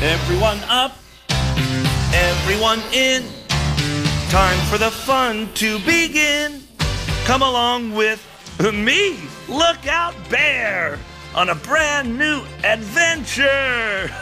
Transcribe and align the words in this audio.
Everyone 0.00 0.60
up, 0.68 0.96
everyone 2.14 2.78
in. 2.92 3.24
Time 4.28 4.56
for 4.70 4.78
the 4.78 4.92
fun 4.92 5.48
to 5.54 5.80
begin. 5.80 6.62
Come 7.24 7.42
along 7.42 7.92
with 7.96 8.24
me, 8.72 9.18
Lookout 9.48 10.14
Bear, 10.30 11.00
on 11.34 11.48
a 11.48 11.56
brand 11.56 12.16
new 12.16 12.42
adventure. 12.62 14.06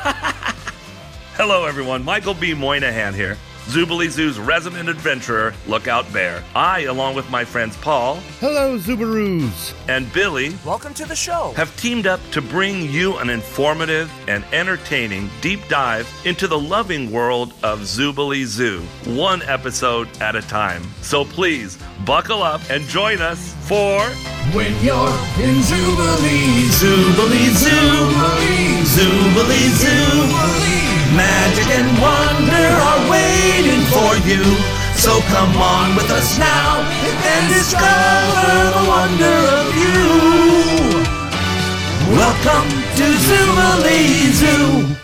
Hello, 1.36 1.66
everyone. 1.66 2.02
Michael 2.02 2.32
B. 2.32 2.54
Moynihan 2.54 3.12
here. 3.12 3.36
Zoobilee 3.66 4.08
Zoo's 4.10 4.38
resident 4.38 4.88
adventurer, 4.88 5.52
Lookout 5.66 6.10
Bear. 6.12 6.44
I, 6.54 6.82
along 6.82 7.16
with 7.16 7.28
my 7.30 7.44
friends 7.44 7.76
Paul 7.78 8.16
Hello, 8.38 8.78
Zubaroos. 8.78 9.74
and 9.88 10.10
Billy, 10.12 10.56
Welcome 10.64 10.94
to 10.94 11.04
the 11.04 11.16
show. 11.16 11.52
have 11.56 11.76
teamed 11.76 12.06
up 12.06 12.20
to 12.30 12.40
bring 12.40 12.82
you 12.88 13.16
an 13.18 13.28
informative 13.28 14.08
and 14.28 14.44
entertaining 14.52 15.28
deep 15.40 15.60
dive 15.68 16.08
into 16.24 16.46
the 16.46 16.58
loving 16.58 17.10
world 17.10 17.54
of 17.64 17.80
Zoobilee 17.80 18.44
Zoo, 18.44 18.82
one 19.04 19.42
episode 19.42 20.08
at 20.20 20.36
a 20.36 20.42
time. 20.42 20.84
So 21.02 21.24
please 21.24 21.76
buckle 22.04 22.44
up 22.44 22.60
and 22.70 22.84
join 22.84 23.20
us 23.20 23.52
for 23.66 24.00
When 24.54 24.70
you're 24.84 25.10
in 25.42 25.60
Jubilee, 25.66 26.70
Zoobilee 26.70 27.50
Zoo, 27.50 28.14
Zoobilee 28.94 29.68
Zoo. 29.74 30.95
Magic 31.14 31.68
and 31.70 31.86
wonder 32.02 32.66
are 32.88 33.00
waiting 33.10 33.82
for 33.92 34.16
you. 34.26 34.42
So 34.96 35.20
come 35.28 35.54
on 35.56 35.94
with 35.94 36.10
us 36.10 36.36
now 36.38 36.80
and 36.80 37.48
discover 37.52 38.72
the 38.74 38.84
wonder 38.88 39.36
of 39.60 39.66
you. 39.76 41.04
Welcome 42.16 42.68
to 42.96 43.04
Zoobilee 43.26 44.32
Zoo. 44.32 44.96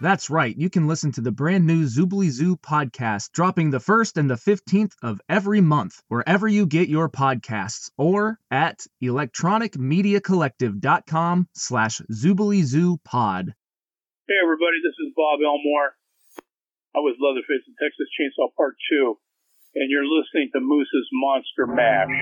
That's 0.00 0.30
right. 0.30 0.56
You 0.56 0.70
can 0.70 0.86
listen 0.86 1.10
to 1.12 1.20
the 1.20 1.32
brand 1.32 1.66
new 1.66 1.84
Zoobilee 1.86 2.30
Zoo 2.30 2.56
podcast 2.56 3.32
dropping 3.32 3.70
the 3.70 3.80
1st 3.80 4.16
and 4.16 4.30
the 4.30 4.36
15th 4.36 4.92
of 5.02 5.20
every 5.28 5.60
month, 5.60 6.00
wherever 6.06 6.46
you 6.46 6.66
get 6.66 6.88
your 6.88 7.08
podcasts, 7.08 7.90
or 7.98 8.38
at 8.52 8.86
electronicmediacollective.com 9.02 11.48
slash 11.54 12.00
Zoobilee 12.12 12.62
Zoo 12.62 12.98
pod. 13.04 13.54
Hey 14.28 14.36
everybody, 14.44 14.76
this 14.84 14.92
is 15.06 15.14
Bob 15.16 15.40
Elmore. 15.40 15.96
I 16.94 16.98
was 16.98 17.16
Leatherface 17.18 17.64
in 17.66 17.72
Texas 17.80 18.08
Chainsaw 18.12 18.54
Part 18.58 18.76
2, 18.92 19.16
and 19.76 19.90
you're 19.90 20.04
listening 20.04 20.50
to 20.52 20.60
Moose's 20.60 21.08
Monster 21.14 21.66
Mash. 21.66 22.12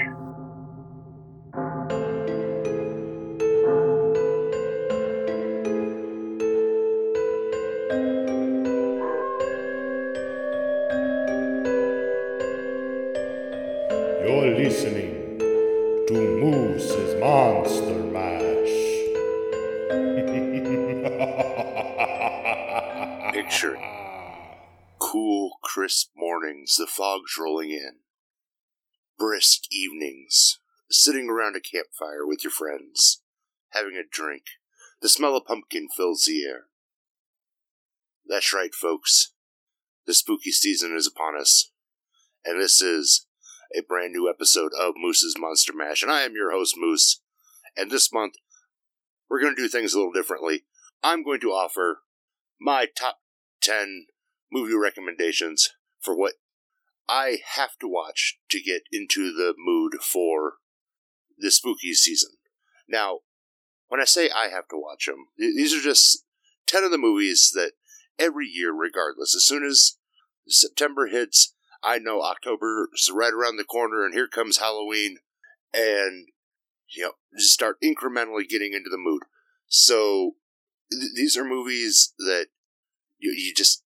You're 14.23 14.55
listening 14.55 15.41
to 16.07 16.15
Moose's 16.15 17.21
Monster 17.21 17.99
Mash. 18.05 18.86
Cool, 24.99 25.59
crisp 25.63 26.11
mornings, 26.17 26.77
the 26.77 26.87
fog's 26.87 27.37
rolling 27.39 27.71
in. 27.71 28.01
Brisk 29.19 29.63
evenings, 29.71 30.59
sitting 30.91 31.31
around 31.31 31.57
a 31.57 31.61
campfire 31.61 32.27
with 32.27 32.45
your 32.45 32.51
friends, 32.51 33.23
having 33.71 33.97
a 33.97 34.09
drink. 34.11 34.43
The 35.01 35.09
smell 35.09 35.37
of 35.37 35.45
pumpkin 35.45 35.89
fills 35.97 36.25
the 36.25 36.45
air. 36.45 36.65
That's 38.27 38.53
right, 38.53 38.75
folks. 38.75 39.33
The 40.07 40.15
spooky 40.15 40.51
season 40.51 40.97
is 40.97 41.07
upon 41.07 41.39
us. 41.39 41.71
And 42.45 42.61
this 42.61 42.81
is 42.81 43.27
a 43.77 43.83
brand 43.83 44.13
new 44.13 44.29
episode 44.29 44.73
of 44.79 44.95
Moose's 44.97 45.37
Monster 45.39 45.73
Mash. 45.75 46.03
And 46.03 46.11
I 46.11 46.23
am 46.23 46.35
your 46.35 46.53
host, 46.53 46.75
Moose. 46.77 47.21
And 47.77 47.91
this 47.91 48.13
month, 48.13 48.35
we're 49.29 49.41
going 49.41 49.55
to 49.55 49.63
do 49.63 49.69
things 49.69 49.95
a 49.95 49.99
little 49.99 50.13
differently. 50.13 50.65
I'm 51.03 51.23
going 51.25 51.41
to 51.41 51.51
offer 51.51 52.01
my 52.61 52.87
top 52.87 53.19
10 53.67 54.07
movie 54.53 54.75
recommendations 54.75 55.71
for 56.01 56.17
what 56.17 56.35
I 57.09 57.39
have 57.55 57.77
to 57.81 57.89
watch 57.89 58.39
to 58.51 58.61
get 58.61 58.83
into 58.93 59.33
the 59.33 59.55
mood 59.59 59.95
for 60.03 60.55
the 61.39 61.51
spooky 61.51 61.93
season. 61.93 62.31
Now, 62.89 63.21
when 63.89 64.01
I 64.01 64.05
say 64.05 64.31
I 64.31 64.49
have 64.49 64.69
to 64.69 64.79
watch 64.79 65.07
them, 65.07 65.27
these 65.37 65.75
are 65.75 65.81
just 65.81 66.25
10 66.67 66.85
of 66.85 66.91
the 66.91 66.99
movies 66.99 67.53
that 67.55 67.73
every 68.19 68.47
year, 68.47 68.73
regardless, 68.73 69.35
as 69.35 69.45
soon 69.45 69.65
as 69.65 69.99
September 70.49 71.09
hits, 71.09 71.55
I 71.83 71.99
know 71.99 72.23
October 72.23 72.89
is 72.95 73.11
right 73.13 73.33
around 73.33 73.57
the 73.57 73.65
corner 73.65 74.05
and 74.05 74.15
here 74.15 74.29
comes 74.29 74.59
Halloween 74.59 75.19
and, 75.73 76.29
you 76.95 77.05
know, 77.05 77.13
just 77.37 77.53
start 77.53 77.77
incrementally 77.83 78.49
getting 78.49 78.73
into 78.73 78.91
the 78.91 78.99
mood. 78.99 79.23
So, 79.69 80.33
th- 80.91 81.13
these 81.15 81.37
are 81.37 81.45
movies 81.45 82.15
that 82.19 82.47
you, 83.19 83.33
you 83.33 83.55
just 83.55 83.83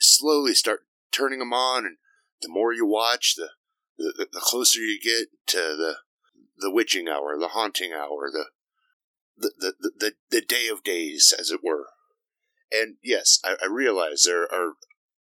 slowly 0.00 0.54
start 0.54 0.80
turning 1.12 1.38
them 1.38 1.52
on, 1.52 1.84
and 1.84 1.96
the 2.42 2.48
more 2.48 2.72
you 2.72 2.86
watch, 2.86 3.34
the, 3.36 3.50
the 3.96 4.26
the 4.32 4.40
closer 4.40 4.80
you 4.80 5.00
get 5.00 5.28
to 5.46 5.76
the 5.76 5.96
the 6.58 6.70
witching 6.70 7.08
hour, 7.08 7.38
the 7.38 7.48
haunting 7.48 7.92
hour, 7.92 8.30
the 8.32 8.46
the 9.36 9.52
the 9.80 9.92
the, 9.98 10.12
the 10.30 10.40
day 10.40 10.68
of 10.68 10.82
days, 10.82 11.32
as 11.38 11.50
it 11.50 11.60
were. 11.62 11.88
And 12.70 12.96
yes, 13.02 13.38
I, 13.44 13.56
I 13.62 13.66
realize 13.66 14.22
there 14.22 14.42
are 14.42 14.74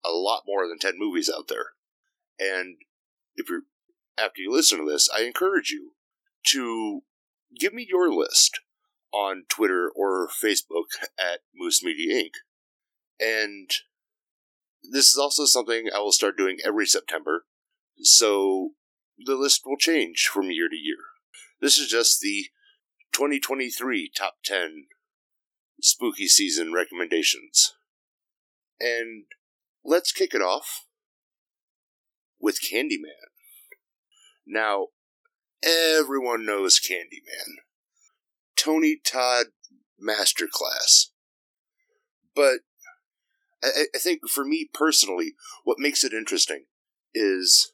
a 0.05 0.11
lot 0.11 0.43
more 0.47 0.67
than 0.67 0.79
ten 0.79 0.97
movies 0.97 1.29
out 1.35 1.47
there, 1.47 1.71
and 2.39 2.77
if 3.35 3.49
you're 3.49 3.63
after 4.17 4.41
you 4.41 4.51
listen 4.51 4.79
to 4.79 4.91
this, 4.91 5.09
I 5.15 5.23
encourage 5.23 5.71
you 5.71 5.93
to 6.47 7.01
give 7.59 7.73
me 7.73 7.85
your 7.87 8.13
list 8.13 8.59
on 9.13 9.43
Twitter 9.47 9.91
or 9.95 10.27
Facebook 10.27 10.85
at 11.19 11.39
Moose 11.55 11.83
Media 11.83 12.23
Inc. 12.23 12.31
And 13.19 13.69
this 14.83 15.09
is 15.09 15.17
also 15.17 15.45
something 15.45 15.87
I 15.95 15.99
will 15.99 16.11
start 16.11 16.37
doing 16.37 16.57
every 16.65 16.85
September, 16.85 17.45
so 18.01 18.71
the 19.17 19.35
list 19.35 19.61
will 19.65 19.77
change 19.77 20.29
from 20.31 20.51
year 20.51 20.67
to 20.67 20.75
year. 20.75 20.97
This 21.61 21.77
is 21.77 21.87
just 21.87 22.19
the 22.19 22.47
2023 23.13 24.11
top 24.15 24.35
10 24.43 24.87
spooky 25.81 26.27
season 26.27 26.73
recommendations. 26.73 27.73
And 28.79 29.25
let's 29.85 30.11
kick 30.11 30.33
it 30.33 30.41
off 30.41 30.85
with 32.39 32.59
Candyman. 32.59 33.29
Now, 34.45 34.87
everyone 35.63 36.45
knows 36.45 36.79
Candyman. 36.79 37.62
Tony 38.63 38.99
Todd 39.03 39.47
Masterclass. 40.01 41.07
But 42.35 42.59
I, 43.63 43.85
I 43.93 43.97
think 43.97 44.29
for 44.29 44.45
me 44.45 44.69
personally, 44.73 45.33
what 45.63 45.79
makes 45.79 46.03
it 46.03 46.13
interesting 46.13 46.65
is 47.13 47.73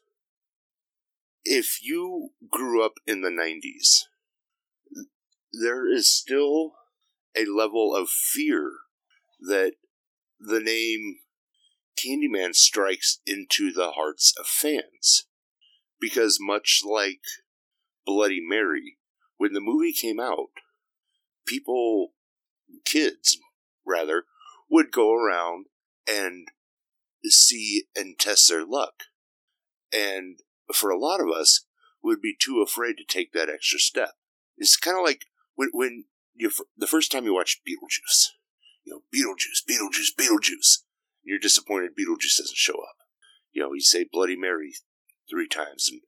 if 1.44 1.78
you 1.82 2.30
grew 2.50 2.84
up 2.84 2.94
in 3.06 3.22
the 3.22 3.28
90s, 3.28 4.06
there 5.52 5.90
is 5.92 6.10
still 6.10 6.74
a 7.36 7.44
level 7.44 7.94
of 7.94 8.08
fear 8.08 8.72
that 9.40 9.72
the 10.38 10.60
name 10.60 11.16
Candyman 11.98 12.54
strikes 12.54 13.20
into 13.26 13.72
the 13.72 13.92
hearts 13.92 14.32
of 14.38 14.46
fans. 14.46 15.26
Because 16.00 16.38
much 16.40 16.80
like 16.84 17.20
Bloody 18.06 18.40
Mary, 18.40 18.96
when 19.36 19.52
the 19.52 19.60
movie 19.60 19.92
came 19.92 20.18
out, 20.18 20.48
people, 21.50 22.12
kids 22.84 23.38
rather, 23.84 24.24
would 24.70 24.92
go 24.92 25.12
around 25.12 25.66
and 26.06 26.46
see 27.24 27.84
and 27.96 28.18
test 28.18 28.48
their 28.48 28.64
luck. 28.64 29.04
And 29.92 30.38
for 30.72 30.90
a 30.90 30.98
lot 30.98 31.20
of 31.20 31.28
us, 31.28 31.64
would 32.02 32.22
be 32.22 32.34
too 32.38 32.64
afraid 32.66 32.96
to 32.96 33.04
take 33.04 33.32
that 33.32 33.50
extra 33.50 33.78
step. 33.78 34.12
It's 34.56 34.76
kind 34.76 34.96
of 34.96 35.04
like 35.04 35.26
when, 35.54 35.68
when 35.72 36.04
you 36.34 36.50
the 36.76 36.86
first 36.86 37.12
time 37.12 37.24
you 37.24 37.34
watch 37.34 37.60
Beetlejuice, 37.66 38.28
you 38.84 38.92
know, 38.94 39.02
Beetlejuice, 39.14 39.64
Beetlejuice, 39.68 40.14
Beetlejuice. 40.18 40.78
You're 41.22 41.38
disappointed 41.38 41.90
Beetlejuice 41.90 42.38
doesn't 42.38 42.56
show 42.56 42.80
up. 42.80 42.96
You 43.52 43.62
know, 43.62 43.74
you 43.74 43.82
say 43.82 44.06
Bloody 44.10 44.36
Mary 44.36 44.72
three 45.28 45.48
times 45.48 45.88
and 45.90 46.00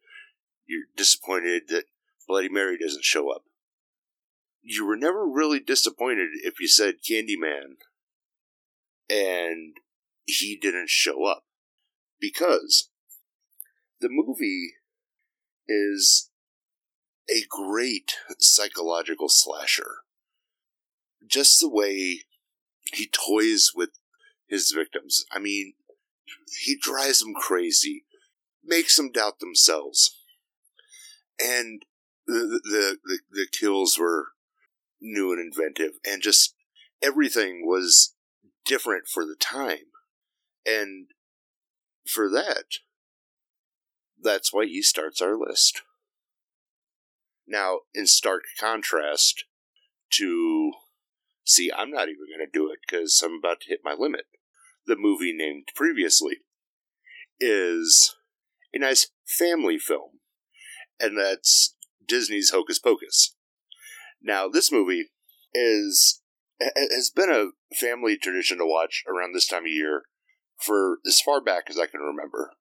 you're 0.66 0.87
disappointed 0.96 1.64
that 1.69 1.84
Bloody 2.26 2.49
Mary 2.49 2.78
doesn't 2.78 3.05
show 3.05 3.31
up. 3.31 3.43
You 4.62 4.87
were 4.87 4.97
never 4.97 5.26
really 5.26 5.61
disappointed 5.61 6.29
if 6.43 6.61
you 6.61 6.69
said 6.69 6.97
Candyman 7.09 7.76
and 9.11 9.76
he 10.25 10.56
didn't 10.56 10.88
show 10.88 11.25
up. 11.25 11.44
Because 12.20 12.91
the 14.00 14.09
movie 14.09 14.75
is 15.67 16.31
a 17.29 17.44
great 17.49 18.14
psychological 18.38 19.29
slasher. 19.29 19.99
Just 21.26 21.61
the 21.61 21.69
way 21.69 22.20
he 22.93 23.09
toys 23.09 23.73
with 23.75 23.91
his 24.49 24.70
victims. 24.70 25.25
I 25.32 25.38
mean, 25.38 25.75
he 26.64 26.76
drives 26.81 27.20
them 27.20 27.35
crazy, 27.35 28.05
makes 28.64 28.97
them 28.97 29.11
doubt 29.11 29.38
themselves, 29.38 30.19
and 31.41 31.82
the 32.26 32.61
the 32.64 32.99
the, 33.05 33.19
the 33.31 33.47
kills 33.50 33.99
were 33.99 34.31
new 35.02 35.32
and 35.32 35.40
inventive, 35.40 35.99
and 36.06 36.22
just 36.22 36.54
everything 37.02 37.66
was 37.66 38.14
different 38.64 39.04
for 39.12 39.25
the 39.25 39.37
time, 39.38 39.90
and 40.64 41.08
for 42.06 42.31
that, 42.31 42.64
that's 44.20 44.52
why 44.52 44.66
he 44.66 44.81
starts 44.81 45.20
our 45.20 45.37
list. 45.37 45.82
Now, 47.46 47.81
in 47.93 48.06
stark 48.06 48.43
contrast 48.58 49.44
to, 50.12 50.72
see, 51.44 51.70
I'm 51.76 51.90
not 51.90 52.08
even 52.08 52.26
going 52.31 52.46
to 52.46 52.58
do 52.58 52.70
it 52.70 52.78
because 52.87 53.20
I'm 53.25 53.38
about 53.38 53.60
to 53.62 53.69
hit 53.69 53.81
my 53.84 53.94
limit. 53.99 54.26
The 54.87 54.96
movie 54.96 55.32
named 55.34 55.69
previously 55.75 56.38
is 57.40 58.14
a 58.72 58.78
nice 58.78 59.08
family 59.26 59.78
film, 59.78 60.20
and 61.00 61.19
that's 61.19 61.76
Disney's 62.06 62.50
Hocus 62.50 62.78
Pocus. 62.78 63.34
Now, 64.22 64.48
this 64.48 64.70
movie 64.70 65.10
is 65.54 66.20
has 66.60 67.10
been 67.10 67.30
a 67.30 67.74
family 67.74 68.16
tradition 68.16 68.58
to 68.58 68.64
watch 68.64 69.02
around 69.08 69.34
this 69.34 69.48
time 69.48 69.64
of 69.64 69.72
year 69.72 70.02
for 70.60 70.98
as 71.06 71.20
far 71.20 71.40
back 71.40 71.64
as 71.69 71.78
I 71.78 71.86
can 71.86 72.00
remember. 72.00 72.52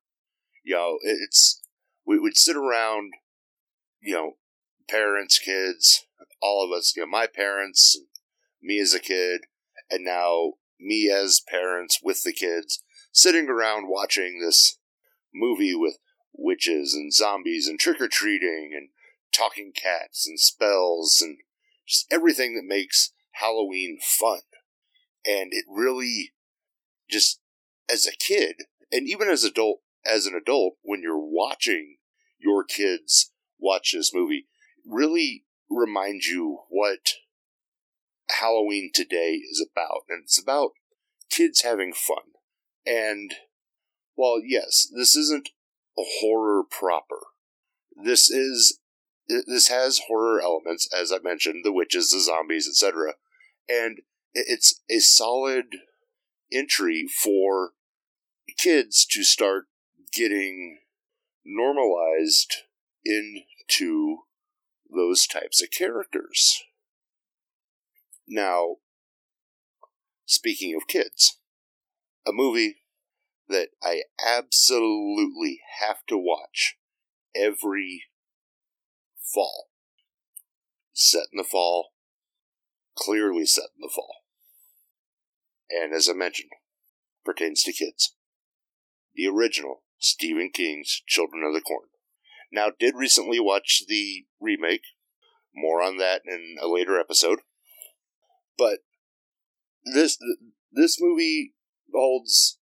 You 0.64 0.74
know, 0.74 0.98
it's 1.02 1.62
we 2.04 2.18
would 2.18 2.36
sit 2.36 2.56
around, 2.56 3.12
you 4.00 4.14
know, 4.14 4.32
parents, 4.88 5.38
kids, 5.38 6.04
all 6.40 6.64
of 6.64 6.76
us, 6.76 6.94
you 6.96 7.02
know, 7.02 7.08
my 7.08 7.26
parents, 7.26 7.98
me 8.60 8.80
as 8.80 8.94
a 8.94 9.00
kid, 9.00 9.42
and 9.90 10.04
now 10.04 10.54
me 10.80 11.10
as 11.10 11.40
parents 11.48 12.00
with 12.02 12.22
the 12.24 12.32
kids, 12.32 12.82
sitting 13.12 13.48
around 13.48 13.88
watching 13.88 14.40
this 14.40 14.78
movie 15.32 15.74
with 15.74 15.98
witches 16.32 16.94
and 16.94 17.12
zombies 17.12 17.68
and 17.68 17.78
trick 17.78 18.00
or 18.00 18.08
treating 18.08 18.72
and 18.74 18.88
talking 19.32 19.72
cats 19.72 20.26
and 20.26 20.40
spells 20.40 21.20
and 21.20 21.38
just 21.86 22.06
everything 22.10 22.54
that 22.54 22.64
makes 22.64 23.12
Halloween 23.32 23.98
fun. 24.00 24.40
And 25.26 25.52
it 25.52 25.64
really 25.68 26.32
just 27.10 27.40
as 27.92 28.06
a 28.06 28.12
kid 28.12 28.56
and 28.90 29.08
even 29.08 29.28
as 29.28 29.44
adult 29.44 29.80
as 30.04 30.26
an 30.26 30.34
adult 30.34 30.74
when 30.82 31.02
you're 31.02 31.18
watching 31.18 31.96
your 32.38 32.64
kids 32.64 33.30
watch 33.58 33.92
this 33.92 34.12
movie 34.12 34.46
really 34.84 35.44
reminds 35.70 36.26
you 36.26 36.60
what 36.68 37.14
Halloween 38.30 38.90
today 38.92 39.34
is 39.34 39.64
about. 39.64 40.02
And 40.08 40.22
it's 40.24 40.40
about 40.40 40.72
kids 41.30 41.62
having 41.62 41.92
fun. 41.92 42.32
And 42.84 43.34
while, 44.14 44.40
yes, 44.44 44.88
this 44.94 45.14
isn't 45.16 45.50
a 45.98 46.02
horror 46.20 46.62
proper, 46.68 47.18
this 47.96 48.30
is. 48.30 48.78
This 49.28 49.68
has 49.68 50.02
horror 50.08 50.40
elements, 50.40 50.88
as 50.92 51.12
I 51.12 51.18
mentioned, 51.22 51.64
the 51.64 51.72
witches, 51.72 52.10
the 52.10 52.20
zombies, 52.20 52.68
etc. 52.68 53.14
And 53.68 54.00
it's 54.34 54.80
a 54.90 54.98
solid 54.98 55.76
entry 56.52 57.06
for 57.06 57.72
kids 58.58 59.06
to 59.06 59.22
start 59.22 59.66
getting 60.12 60.80
normalized 61.44 62.54
into 63.04 64.18
those 64.94 65.26
types 65.26 65.62
of 65.62 65.70
characters. 65.70 66.62
Now, 68.28 68.76
speaking 70.26 70.74
of 70.74 70.86
kids, 70.86 71.38
a 72.26 72.32
movie 72.32 72.76
that 73.48 73.68
I 73.82 74.02
absolutely 74.24 75.60
have 75.80 76.06
to 76.08 76.16
watch 76.16 76.76
every 77.34 78.04
fall. 79.32 79.68
Set 80.92 81.26
in 81.32 81.38
the 81.38 81.44
fall, 81.44 81.92
clearly 82.96 83.46
set 83.46 83.70
in 83.76 83.80
the 83.80 83.92
fall. 83.92 84.16
And 85.70 85.94
as 85.94 86.08
I 86.08 86.12
mentioned, 86.12 86.50
pertains 87.24 87.62
to 87.62 87.72
kids. 87.72 88.14
The 89.14 89.26
original 89.26 89.82
Stephen 89.98 90.50
King's 90.52 91.02
Children 91.06 91.44
of 91.44 91.54
the 91.54 91.60
Corn. 91.60 91.88
Now, 92.52 92.70
did 92.78 92.94
recently 92.96 93.40
watch 93.40 93.84
the 93.88 94.24
remake. 94.40 94.82
More 95.54 95.82
on 95.82 95.96
that 95.98 96.22
in 96.26 96.56
a 96.60 96.66
later 96.66 96.98
episode. 96.98 97.40
But 98.58 98.80
this 99.84 100.18
this 100.70 100.98
movie 101.00 101.54
holds, 101.94 102.58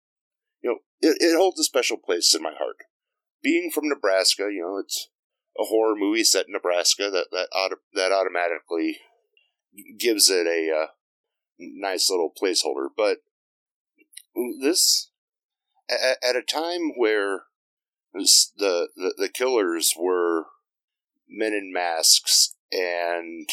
you 0.62 0.70
know, 0.70 0.78
it, 1.02 1.18
it 1.20 1.38
holds 1.38 1.60
a 1.60 1.64
special 1.64 1.98
place 1.98 2.34
in 2.34 2.42
my 2.42 2.54
heart. 2.58 2.78
Being 3.44 3.72
from 3.74 3.88
Nebraska, 3.88 4.44
you 4.44 4.62
know, 4.62 4.78
it's 4.78 5.10
a 5.60 5.66
horror 5.66 5.96
movie 5.96 6.24
set 6.24 6.48
in 6.48 6.54
Nebraska 6.54 7.10
that 7.12 7.28
that 7.32 7.50
auto, 7.54 7.76
that 7.94 8.12
automatically 8.12 9.00
gives 9.98 10.30
it 10.30 10.48
a 10.48 10.76
uh, 10.76 10.88
nice 11.60 12.10
little 12.10 12.32
placeholder. 12.32 12.88
But 12.96 13.20
this, 14.62 15.10
at, 15.90 16.18
at 16.24 16.36
a 16.36 16.42
time 16.42 16.92
where 16.96 17.44
the, 18.14 18.90
the 18.96 19.14
the 19.18 19.30
killers 19.30 19.94
were 19.98 20.46
men 21.30 21.54
in 21.54 21.72
masks 21.74 22.56
and 22.72 23.50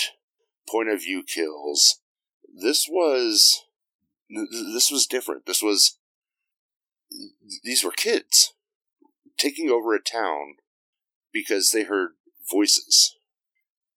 point 0.68 0.88
of 0.88 1.02
view 1.02 1.22
kills, 1.22 2.00
this 2.54 2.86
was 2.88 3.64
this 4.28 4.90
was 4.90 5.06
different. 5.06 5.46
This 5.46 5.62
was 5.62 5.98
these 7.62 7.84
were 7.84 7.92
kids 7.92 8.54
taking 9.36 9.70
over 9.70 9.94
a 9.94 10.02
town 10.02 10.56
because 11.34 11.70
they 11.70 11.82
heard 11.82 12.12
voices, 12.50 13.16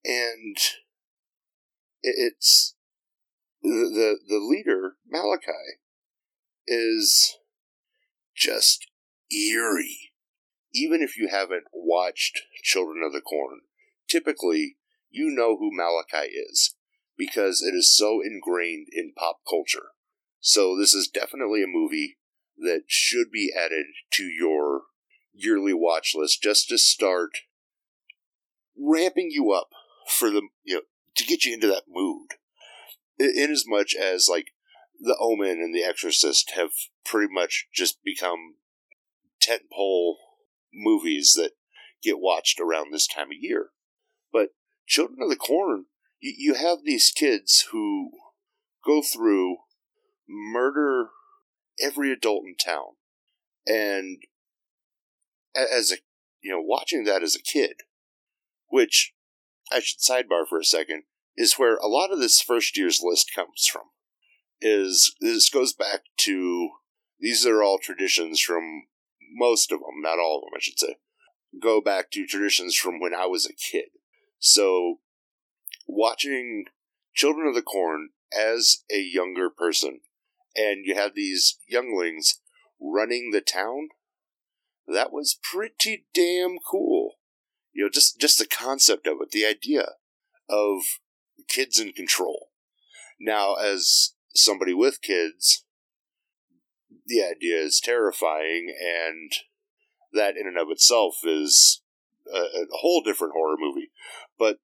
and 0.04 0.58
it's 2.02 2.74
the 3.62 3.68
the, 3.68 4.18
the 4.28 4.38
leader 4.38 4.96
Malachi 5.08 5.78
is 6.66 7.36
just 8.36 8.86
eerie. 9.32 10.10
Even 10.74 11.00
if 11.00 11.16
you 11.16 11.28
haven't 11.28 11.64
watched 11.72 12.42
Children 12.62 13.02
of 13.02 13.12
the 13.12 13.22
Corn, 13.22 13.60
typically 14.08 14.76
you 15.10 15.30
know 15.30 15.56
who 15.56 15.70
Malachi 15.72 16.28
is 16.28 16.74
because 17.16 17.62
it 17.62 17.74
is 17.74 17.96
so 17.96 18.20
ingrained 18.20 18.88
in 18.92 19.12
pop 19.16 19.38
culture. 19.48 19.88
So 20.40 20.76
this 20.76 20.94
is 20.94 21.08
definitely 21.08 21.62
a 21.62 21.66
movie 21.66 22.18
that 22.58 22.82
should 22.86 23.30
be 23.30 23.52
added 23.56 23.86
to 24.12 24.24
your 24.24 24.82
yearly 25.38 25.72
watch 25.72 26.12
list 26.14 26.42
just 26.42 26.68
to 26.68 26.78
start 26.78 27.30
ramping 28.76 29.30
you 29.30 29.52
up 29.52 29.68
for 30.08 30.30
the 30.30 30.42
you 30.64 30.76
know 30.76 30.80
to 31.16 31.24
get 31.24 31.44
you 31.44 31.54
into 31.54 31.66
that 31.66 31.84
mood. 31.88 32.32
In 33.18 33.50
as 33.50 33.64
much 33.66 33.94
as 33.94 34.28
like 34.28 34.52
the 35.00 35.16
Omen 35.18 35.60
and 35.60 35.74
The 35.74 35.82
Exorcist 35.82 36.52
have 36.54 36.70
pretty 37.04 37.32
much 37.32 37.66
just 37.72 38.02
become 38.04 38.56
tentpole 39.42 40.14
movies 40.72 41.34
that 41.36 41.52
get 42.02 42.20
watched 42.20 42.60
around 42.60 42.92
this 42.92 43.06
time 43.06 43.28
of 43.28 43.38
year. 43.38 43.70
But 44.32 44.50
Children 44.86 45.18
of 45.22 45.30
the 45.30 45.36
Corn, 45.36 45.86
you, 46.20 46.34
you 46.36 46.54
have 46.54 46.78
these 46.84 47.10
kids 47.14 47.66
who 47.72 48.10
go 48.84 49.02
through, 49.02 49.56
murder 50.28 51.08
every 51.80 52.12
adult 52.12 52.44
in 52.46 52.54
town. 52.56 52.96
And 53.66 54.18
as 55.54 55.92
a, 55.92 55.96
you 56.42 56.52
know, 56.52 56.60
watching 56.62 57.04
that 57.04 57.22
as 57.22 57.34
a 57.34 57.42
kid, 57.42 57.76
which 58.68 59.12
I 59.72 59.80
should 59.80 60.00
sidebar 60.00 60.46
for 60.48 60.58
a 60.58 60.64
second, 60.64 61.04
is 61.36 61.54
where 61.54 61.76
a 61.76 61.86
lot 61.86 62.12
of 62.12 62.18
this 62.18 62.40
first 62.40 62.76
year's 62.76 63.00
list 63.02 63.30
comes 63.34 63.66
from 63.70 63.84
is 64.60 65.14
this 65.20 65.48
goes 65.48 65.72
back 65.72 66.00
to 66.18 66.70
these 67.20 67.46
are 67.46 67.62
all 67.62 67.78
traditions 67.78 68.40
from 68.40 68.84
most 69.34 69.72
of 69.72 69.80
them, 69.80 70.00
not 70.02 70.18
all 70.18 70.38
of 70.38 70.42
them, 70.42 70.56
I 70.56 70.60
should 70.60 70.78
say, 70.78 70.96
go 71.60 71.80
back 71.80 72.10
to 72.12 72.26
traditions 72.26 72.76
from 72.76 73.00
when 73.00 73.14
I 73.14 73.26
was 73.26 73.46
a 73.46 73.52
kid. 73.52 73.86
So, 74.38 74.96
watching 75.86 76.66
Children 77.14 77.48
of 77.48 77.54
the 77.54 77.62
Corn 77.62 78.10
as 78.32 78.84
a 78.90 79.00
younger 79.00 79.50
person, 79.50 80.00
and 80.54 80.84
you 80.84 80.94
have 80.94 81.14
these 81.14 81.58
younglings 81.68 82.40
running 82.80 83.30
the 83.32 83.40
town, 83.40 83.88
that 84.92 85.12
was 85.12 85.38
pretty 85.42 86.06
damn 86.14 86.58
cool. 86.58 87.14
You 87.72 87.84
know, 87.84 87.90
just 87.92 88.20
just 88.20 88.38
the 88.38 88.46
concept 88.46 89.06
of 89.06 89.18
it, 89.20 89.30
the 89.30 89.46
idea 89.46 89.92
of 90.48 90.82
kids 91.48 91.78
in 91.78 91.92
control. 91.92 92.48
Now, 93.20 93.54
as 93.54 94.14
somebody 94.34 94.74
with 94.74 95.02
kids, 95.02 95.64
the 97.06 97.22
idea 97.22 97.56
is 97.58 97.80
terrifying, 97.80 98.74
and 98.80 99.32
that 100.12 100.36
in 100.36 100.46
and 100.46 100.58
of 100.58 100.68
itself 100.70 101.16
is 101.24 101.82
a, 102.32 102.38
a 102.38 102.66
whole 102.80 103.02
different 103.02 103.34
horror 103.34 103.56
movie. 103.58 103.90
But 104.38 104.58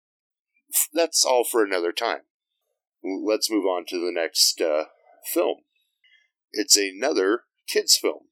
that's 0.92 1.24
all 1.24 1.44
for 1.44 1.64
another 1.64 1.92
time. 1.92 2.22
Let's 3.02 3.50
move 3.50 3.66
on 3.66 3.84
to 3.88 3.98
the 3.98 4.12
next 4.12 4.60
uh, 4.60 4.84
film. 5.32 5.58
It's 6.52 6.76
another 6.76 7.42
kids' 7.68 7.96
film. 7.96 8.28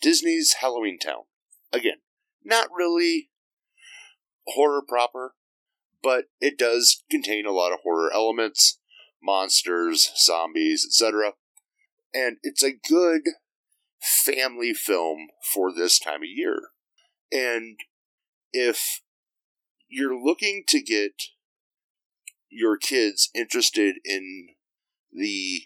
Disney's 0.00 0.56
Halloween 0.60 0.98
Town. 0.98 1.24
Again, 1.72 1.98
not 2.44 2.68
really 2.74 3.30
horror 4.46 4.82
proper, 4.86 5.34
but 6.02 6.26
it 6.40 6.58
does 6.58 7.02
contain 7.10 7.46
a 7.46 7.52
lot 7.52 7.72
of 7.72 7.80
horror 7.82 8.10
elements, 8.12 8.78
monsters, 9.22 10.10
zombies, 10.16 10.84
etc. 10.84 11.32
And 12.14 12.38
it's 12.42 12.62
a 12.62 12.72
good 12.72 13.22
family 14.00 14.72
film 14.72 15.28
for 15.52 15.72
this 15.72 15.98
time 15.98 16.22
of 16.22 16.28
year. 16.28 16.68
And 17.30 17.78
if 18.52 19.02
you're 19.88 20.18
looking 20.18 20.64
to 20.68 20.80
get 20.80 21.12
your 22.50 22.76
kids 22.76 23.28
interested 23.34 23.96
in 24.04 24.48
the 25.12 25.62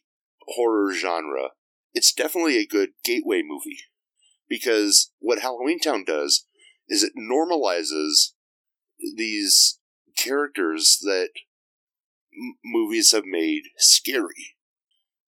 horror 0.48 0.92
genre, 0.94 1.50
it's 1.94 2.12
definitely 2.12 2.58
a 2.58 2.66
good 2.66 2.90
gateway 3.04 3.42
movie. 3.44 3.78
Because 4.49 5.11
what 5.18 5.40
Halloween 5.40 5.78
Town 5.78 6.04
does 6.04 6.46
is 6.88 7.02
it 7.02 7.12
normalizes 7.18 8.32
these 9.16 9.78
characters 10.16 10.99
that 11.02 11.30
m- 12.32 12.56
movies 12.64 13.12
have 13.12 13.25
made 13.25 13.62
scary. 13.78 14.56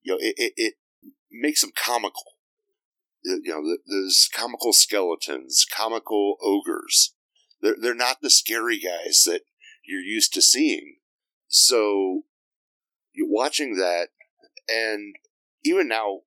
You 0.03 0.13
know, 0.13 0.19
it, 0.21 0.35
it, 0.37 0.53
it 0.57 0.75
makes 1.31 1.61
them 1.61 1.73
comical. 1.75 2.23
You 3.25 3.41
know, 3.47 3.77
those 3.89 4.29
comical 4.35 4.75
skeletons, 4.75 5.65
comical 5.75 6.37
ogres. 6.43 7.15
They're, 7.63 7.77
they're 7.81 7.95
not 7.95 8.19
the 8.21 8.29
scary 8.29 8.79
guys 8.79 9.23
that 9.25 9.41
you're 9.83 10.01
used 10.01 10.35
to 10.35 10.43
seeing. 10.43 10.97
So, 11.49 12.25
you're 13.15 13.31
watching 13.31 13.77
that, 13.77 14.09
and 14.69 15.15
even 15.63 15.89
now, 15.89 16.21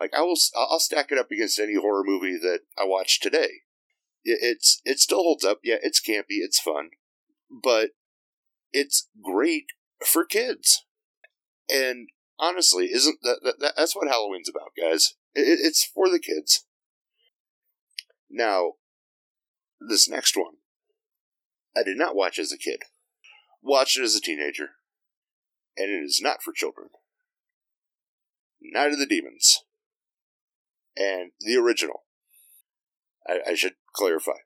like 0.00 0.12
I 0.14 0.22
will, 0.22 0.36
I'll 0.56 0.80
stack 0.80 1.12
it 1.12 1.18
up 1.18 1.30
against 1.30 1.58
any 1.58 1.74
horror 1.74 2.02
movie 2.04 2.38
that 2.38 2.60
I 2.78 2.84
watch 2.84 3.20
today. 3.20 3.62
It's 4.24 4.80
it 4.84 4.98
still 5.00 5.22
holds 5.22 5.44
up. 5.44 5.60
Yeah, 5.62 5.76
it's 5.82 6.00
campy, 6.00 6.40
it's 6.40 6.58
fun, 6.58 6.90
but 7.50 7.90
it's 8.72 9.08
great 9.22 9.66
for 10.04 10.24
kids. 10.24 10.84
And 11.68 12.08
honestly, 12.38 12.90
isn't 12.92 13.18
that, 13.22 13.54
that 13.60 13.74
that's 13.76 13.94
what 13.94 14.08
Halloween's 14.08 14.48
about, 14.48 14.72
guys? 14.80 15.14
It, 15.34 15.58
it's 15.60 15.84
for 15.84 16.08
the 16.08 16.18
kids. 16.18 16.64
Now, 18.30 18.72
this 19.80 20.08
next 20.08 20.36
one, 20.36 20.54
I 21.76 21.82
did 21.82 21.96
not 21.96 22.16
watch 22.16 22.38
as 22.38 22.52
a 22.52 22.58
kid. 22.58 22.82
Watched 23.62 23.98
it 23.98 24.02
as 24.02 24.16
a 24.16 24.20
teenager, 24.20 24.70
and 25.76 25.90
it 25.90 26.04
is 26.04 26.20
not 26.22 26.42
for 26.42 26.52
children. 26.52 26.88
Night 28.60 28.92
of 28.92 28.98
the 28.98 29.06
Demons, 29.06 29.62
and 30.96 31.32
the 31.40 31.56
original. 31.56 32.04
I, 33.26 33.38
I 33.50 33.54
should 33.54 33.74
clarify. 33.94 34.38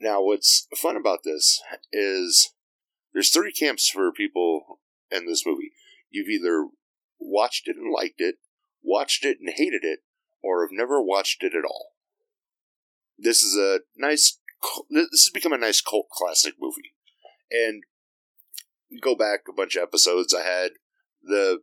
Now, 0.00 0.22
what's 0.22 0.66
fun 0.76 0.96
about 0.96 1.20
this 1.24 1.60
is 1.92 2.52
there's 3.12 3.30
three 3.30 3.52
camps 3.52 3.88
for 3.88 4.12
people 4.12 4.80
in 5.10 5.26
this 5.26 5.44
movie. 5.46 5.72
You've 6.10 6.28
either 6.28 6.68
watched 7.18 7.66
it 7.66 7.76
and 7.76 7.92
liked 7.92 8.20
it, 8.20 8.36
watched 8.82 9.24
it 9.24 9.38
and 9.40 9.48
hated 9.54 9.84
it, 9.84 10.00
or 10.42 10.62
have 10.62 10.72
never 10.72 11.02
watched 11.02 11.42
it 11.42 11.54
at 11.54 11.64
all. 11.64 11.92
This 13.18 13.42
is 13.42 13.56
a 13.56 13.80
nice. 13.96 14.38
This 14.90 15.08
has 15.10 15.30
become 15.32 15.52
a 15.52 15.58
nice 15.58 15.80
cult 15.80 16.08
classic 16.10 16.54
movie, 16.60 16.94
and 17.50 17.84
go 19.00 19.14
back 19.14 19.40
a 19.48 19.52
bunch 19.52 19.76
of 19.76 19.82
episodes. 19.82 20.34
I 20.34 20.42
had 20.42 20.72
the 21.22 21.60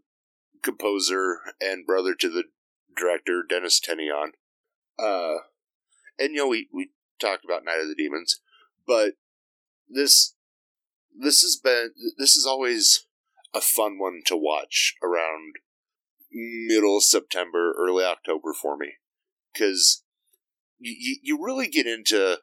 composer 0.64 1.40
and 1.62 1.86
brother 1.86 2.16
to 2.16 2.30
the 2.30 2.46
director 2.96 3.44
Dennis 3.48 3.80
Tenney 3.80 4.10
on. 4.10 4.34
Uh, 4.98 5.40
and 6.20 6.32
you 6.32 6.36
know 6.36 6.48
we 6.48 6.68
we 6.74 6.90
talked 7.20 7.44
about 7.44 7.66
Night 7.66 7.80
of 7.80 7.88
the 7.88 7.96
Demons, 7.96 8.40
but 8.86 9.14
this 9.90 10.36
this 11.18 11.42
has 11.42 11.60
been 11.62 11.92
this 12.18 12.36
is 12.36 12.46
always 12.46 13.08
a 13.54 13.62
fun 13.62 14.00
one 14.00 14.22
to 14.26 14.36
watch 14.36 14.96
around 15.04 15.56
middle 16.32 17.00
September, 17.00 17.74
early 17.78 18.04
October 18.04 18.54
for 18.54 18.76
me 18.78 18.94
because 19.54 20.04
you 20.80 21.18
you 21.22 21.44
really 21.44 21.68
get 21.68 21.86
into 21.86 22.38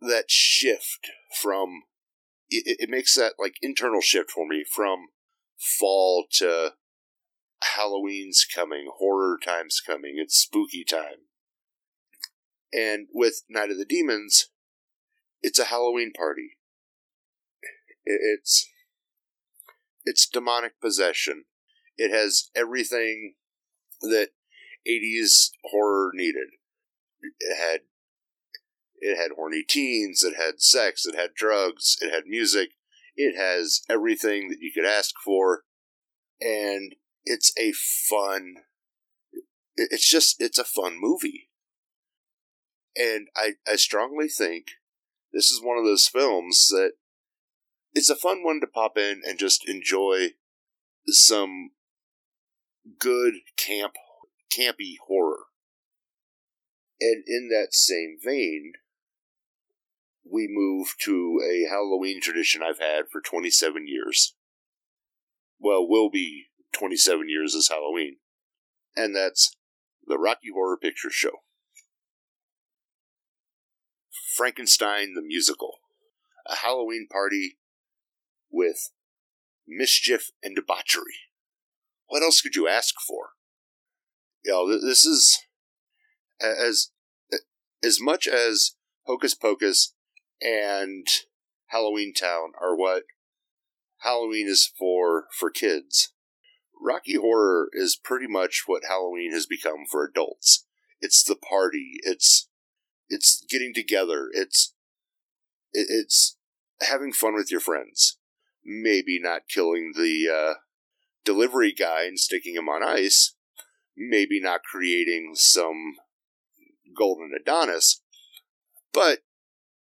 that 0.00 0.30
shift 0.30 1.10
from 1.40 1.82
it, 2.48 2.76
it 2.80 2.90
makes 2.90 3.14
that 3.16 3.34
like 3.38 3.54
internal 3.62 4.00
shift 4.00 4.30
for 4.30 4.46
me 4.46 4.64
from 4.70 5.06
fall 5.58 6.24
to 6.30 6.72
Halloween's 7.62 8.46
coming, 8.52 8.90
horror 8.98 9.38
time's 9.42 9.80
coming, 9.84 10.14
it's 10.18 10.36
spooky 10.36 10.84
time. 10.84 11.26
And 12.72 13.06
with 13.12 13.42
Night 13.48 13.70
of 13.70 13.78
the 13.78 13.84
Demons, 13.84 14.48
it's 15.42 15.58
a 15.58 15.64
Halloween 15.64 16.12
party. 16.16 16.56
It's 18.04 18.68
it's 20.04 20.28
demonic 20.28 20.80
possession. 20.80 21.44
It 21.96 22.10
has 22.10 22.50
everything 22.54 23.34
that 24.02 24.30
80s 24.86 25.50
horror 25.64 26.10
needed. 26.14 26.48
It 27.40 27.56
had 27.56 27.80
it 28.96 29.16
had 29.16 29.32
horny 29.36 29.62
teens, 29.62 30.22
it 30.22 30.34
had 30.36 30.60
sex, 30.60 31.04
it 31.06 31.14
had 31.14 31.34
drugs, 31.34 31.96
it 32.00 32.10
had 32.10 32.24
music. 32.26 32.70
It 33.16 33.36
has 33.36 33.82
everything 33.88 34.48
that 34.48 34.60
you 34.60 34.72
could 34.74 34.86
ask 34.86 35.14
for 35.24 35.62
and 36.40 36.94
it's 37.24 37.52
a 37.58 37.72
fun 37.72 38.56
it's 39.76 40.08
just 40.08 40.40
it's 40.40 40.58
a 40.58 40.64
fun 40.64 40.98
movie. 41.00 41.48
And 42.96 43.28
i 43.36 43.52
i 43.66 43.76
strongly 43.76 44.28
think 44.28 44.66
this 45.32 45.50
is 45.50 45.60
one 45.62 45.78
of 45.78 45.84
those 45.84 46.06
films 46.06 46.68
that 46.68 46.92
it's 47.92 48.10
a 48.10 48.16
fun 48.16 48.42
one 48.42 48.60
to 48.60 48.66
pop 48.66 48.96
in 48.96 49.22
and 49.26 49.38
just 49.38 49.68
enjoy 49.68 50.30
some 51.06 51.70
good 52.98 53.34
camp 53.56 53.94
campy 54.56 54.94
horror. 55.06 55.44
And 57.00 57.24
in 57.26 57.48
that 57.48 57.74
same 57.74 58.18
vein 58.22 58.74
we 60.24 60.46
move 60.48 60.94
to 61.00 61.40
a 61.44 61.68
halloween 61.68 62.20
tradition 62.20 62.62
i've 62.62 62.78
had 62.78 63.06
for 63.10 63.20
27 63.20 63.86
years. 63.88 64.34
Well 65.58 65.86
will 65.88 66.10
be 66.10 66.46
27 66.74 67.28
years 67.28 67.54
as 67.54 67.68
Halloween, 67.68 68.16
and 68.96 69.14
that's 69.14 69.56
the 70.06 70.18
Rocky 70.18 70.48
Horror 70.52 70.76
Picture 70.76 71.10
Show. 71.10 71.42
Frankenstein 74.36 75.14
the 75.14 75.22
Musical, 75.22 75.78
a 76.46 76.56
Halloween 76.56 77.06
party 77.10 77.58
with 78.50 78.90
mischief 79.66 80.30
and 80.42 80.56
debauchery. 80.56 81.14
What 82.06 82.22
else 82.22 82.40
could 82.40 82.56
you 82.56 82.68
ask 82.68 82.94
for? 83.06 83.30
You 84.44 84.52
know, 84.52 84.80
this 84.80 85.04
is 85.04 85.38
as 86.40 86.90
as 87.82 88.00
much 88.00 88.26
as 88.26 88.72
Hocus 89.06 89.34
Pocus 89.34 89.94
and 90.40 91.06
Halloween 91.66 92.12
Town 92.12 92.52
are 92.60 92.76
what 92.76 93.04
Halloween 93.98 94.48
is 94.48 94.70
for 94.78 95.26
for 95.38 95.50
kids. 95.50 96.12
Rocky 96.84 97.14
Horror 97.14 97.70
is 97.72 97.96
pretty 97.96 98.26
much 98.28 98.64
what 98.66 98.82
Halloween 98.86 99.32
has 99.32 99.46
become 99.46 99.86
for 99.90 100.04
adults. 100.04 100.66
It's 101.00 101.24
the 101.24 101.34
party. 101.34 101.92
It's 102.02 102.48
it's 103.08 103.42
getting 103.48 103.72
together. 103.74 104.28
It's 104.32 104.74
it's 105.72 106.36
having 106.82 107.12
fun 107.12 107.34
with 107.34 107.50
your 107.50 107.60
friends. 107.60 108.18
Maybe 108.62 109.18
not 109.18 109.48
killing 109.48 109.92
the 109.96 110.28
uh, 110.30 110.54
delivery 111.24 111.72
guy 111.72 112.04
and 112.04 112.20
sticking 112.20 112.54
him 112.54 112.68
on 112.68 112.82
ice. 112.82 113.34
Maybe 113.96 114.38
not 114.40 114.62
creating 114.62 115.32
some 115.36 115.94
golden 116.96 117.32
Adonis. 117.38 118.02
But 118.92 119.20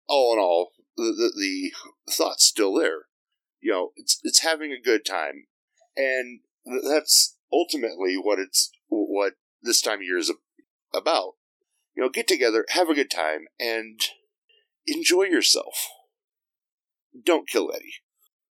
all 0.07 0.33
in 0.33 0.39
all, 0.39 0.72
the, 0.95 1.03
the, 1.03 1.31
the 1.36 2.13
thought's 2.13 2.45
still 2.45 2.74
there. 2.74 3.07
You 3.60 3.72
know, 3.72 3.91
it's 3.98 4.19
it's 4.24 4.39
having 4.39 4.72
a 4.72 4.81
good 4.81 5.05
time, 5.05 5.48
and 5.95 6.41
that's 6.65 7.38
ultimately 7.51 8.15
what 8.15 8.39
it's 8.39 8.72
what 8.88 9.34
this 9.62 9.82
time 9.82 10.00
of 10.00 10.03
year 10.03 10.17
is 10.17 10.32
about. 10.93 11.34
You 11.96 12.03
know, 12.03 12.10
get 12.10 12.27
together, 12.27 12.65
have 12.70 12.89
a 12.89 12.96
good 12.96 13.12
time, 13.12 13.46
and 13.60 14.00
enjoy 14.88 15.24
yourself. 15.24 15.88
Don't 17.24 17.48
kill 17.48 17.72
Eddie. 17.74 17.96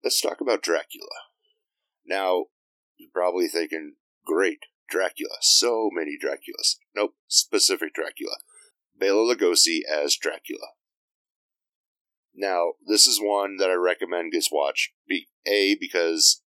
Let's 0.04 0.20
talk 0.20 0.40
about 0.40 0.62
Dracula. 0.62 1.08
Now, 2.06 2.46
you're 2.98 3.10
probably 3.12 3.48
thinking, 3.48 3.94
great, 4.26 4.64
Dracula. 4.90 5.36
So 5.40 5.88
many 5.92 6.18
Draculas. 6.22 6.76
Nope, 6.94 7.14
specific 7.28 7.94
Dracula. 7.94 8.36
Bela 8.98 9.34
Lugosi 9.34 9.80
as 9.90 10.16
Dracula. 10.16 10.68
Now, 12.34 12.72
this 12.86 13.06
is 13.06 13.20
one 13.20 13.56
that 13.56 13.70
I 13.70 13.74
recommend 13.74 14.32
gets 14.32 14.52
watched. 14.52 14.90
Be, 15.08 15.28
a, 15.46 15.76
because 15.80 16.42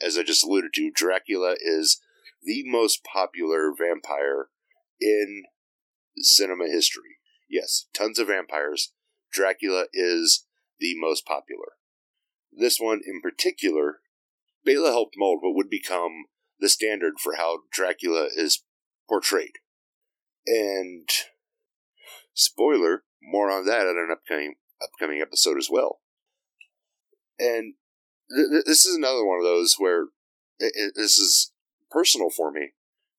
as 0.00 0.18
I 0.18 0.22
just 0.22 0.44
alluded 0.44 0.72
to, 0.74 0.90
Dracula 0.90 1.56
is 1.60 2.00
the 2.42 2.62
most 2.66 3.02
popular 3.04 3.72
vampire 3.76 4.48
in 5.00 5.44
cinema 6.18 6.66
history. 6.66 7.18
Yes, 7.48 7.86
tons 7.94 8.18
of 8.18 8.28
vampires. 8.28 8.92
Dracula 9.32 9.86
is 9.92 10.46
the 10.78 10.94
most 10.96 11.26
popular. 11.26 11.72
This 12.52 12.78
one 12.80 13.00
in 13.06 13.20
particular, 13.20 14.00
Bela 14.64 14.90
helped 14.90 15.14
mold 15.16 15.40
what 15.42 15.54
would 15.54 15.70
become 15.70 16.26
the 16.58 16.68
standard 16.68 17.14
for 17.22 17.34
how 17.36 17.60
Dracula 17.70 18.28
is 18.34 18.62
portrayed. 19.08 19.58
And 20.46 21.08
spoiler, 22.34 23.04
more 23.22 23.50
on 23.50 23.66
that 23.66 23.86
in 23.86 23.98
an 23.98 24.08
upcoming 24.10 24.54
upcoming 24.82 25.20
episode 25.20 25.58
as 25.58 25.68
well. 25.70 26.00
And 27.38 27.74
th- 28.34 28.48
th- 28.50 28.64
this 28.66 28.84
is 28.84 28.96
another 28.96 29.24
one 29.24 29.38
of 29.38 29.44
those 29.44 29.76
where 29.78 30.04
it, 30.58 30.72
it, 30.74 30.92
this 30.96 31.18
is 31.18 31.52
personal 31.90 32.30
for 32.30 32.50
me 32.50 32.72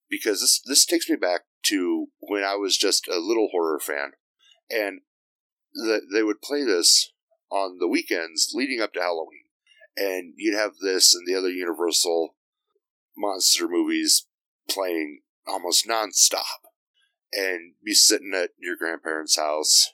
because 0.10 0.42
this 0.42 0.62
this 0.66 0.86
takes 0.86 1.10
me 1.10 1.16
back 1.16 1.42
to 1.64 2.08
when 2.20 2.44
I 2.44 2.56
was 2.56 2.78
just 2.78 3.08
a 3.08 3.20
little 3.20 3.50
horror 3.52 3.80
fan, 3.80 4.12
and 4.70 5.02
the, 5.74 6.02
they 6.12 6.24
would 6.24 6.42
play 6.42 6.64
this 6.64 7.12
on 7.50 7.78
the 7.80 7.88
weekends 7.88 8.52
leading 8.54 8.82
up 8.82 8.94
to 8.94 9.02
Halloween, 9.02 9.46
and 9.96 10.34
you'd 10.38 10.58
have 10.58 10.74
this 10.82 11.14
and 11.14 11.28
the 11.28 11.38
other 11.38 11.50
Universal 11.50 12.36
monster 13.18 13.68
movies 13.68 14.28
playing 14.70 15.22
almost 15.46 15.88
nonstop, 15.88 16.68
and 17.34 17.74
be 17.84 17.94
sitting 17.94 18.34
at 18.36 18.52
your 18.60 18.76
grandparents' 18.76 19.38
house, 19.38 19.94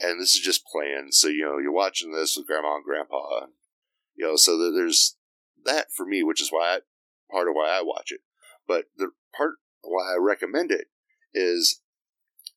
and 0.00 0.20
this 0.20 0.34
is 0.34 0.40
just 0.40 0.66
playing. 0.66 1.08
So 1.10 1.28
you 1.28 1.44
know 1.44 1.58
you're 1.58 1.72
watching 1.72 2.12
this 2.12 2.36
with 2.36 2.46
grandma 2.46 2.76
and 2.76 2.84
grandpa, 2.84 3.42
and, 3.42 3.52
you 4.18 4.26
know. 4.26 4.36
So 4.36 4.58
there's 4.72 5.16
that 5.64 5.86
for 5.94 6.04
me, 6.04 6.22
which 6.22 6.42
is 6.42 6.50
why 6.50 6.76
I, 6.76 6.78
part 7.30 7.48
of 7.48 7.54
why 7.54 7.70
I 7.70 7.82
watch 7.82 8.10
it. 8.10 8.20
But 8.66 8.86
the 8.96 9.12
part 9.34 9.54
why 9.82 10.12
I 10.12 10.16
recommend 10.20 10.70
it 10.70 10.88
is 11.32 11.80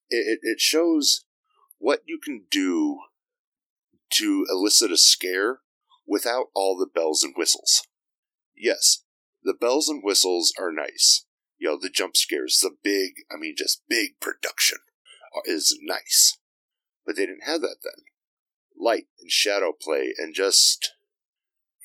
it, 0.09 0.39
it 0.41 0.59
shows 0.59 1.25
what 1.77 2.01
you 2.05 2.19
can 2.21 2.45
do 2.51 2.99
to 4.11 4.45
elicit 4.49 4.91
a 4.91 4.97
scare 4.97 5.59
without 6.05 6.47
all 6.53 6.77
the 6.77 6.89
bells 6.93 7.23
and 7.23 7.33
whistles. 7.37 7.87
Yes, 8.55 9.03
the 9.43 9.53
bells 9.53 9.87
and 9.87 10.03
whistles 10.03 10.53
are 10.59 10.71
nice. 10.71 11.25
You 11.57 11.69
know, 11.69 11.77
the 11.79 11.89
jump 11.89 12.17
scares, 12.17 12.59
the 12.59 12.71
big, 12.83 13.11
I 13.31 13.37
mean, 13.39 13.55
just 13.57 13.83
big 13.87 14.19
production 14.19 14.79
is 15.45 15.77
nice. 15.81 16.37
But 17.05 17.15
they 17.15 17.25
didn't 17.25 17.45
have 17.45 17.61
that 17.61 17.77
then. 17.83 18.03
Light 18.77 19.05
and 19.21 19.31
shadow 19.31 19.71
play 19.79 20.13
and 20.17 20.33
just, 20.33 20.93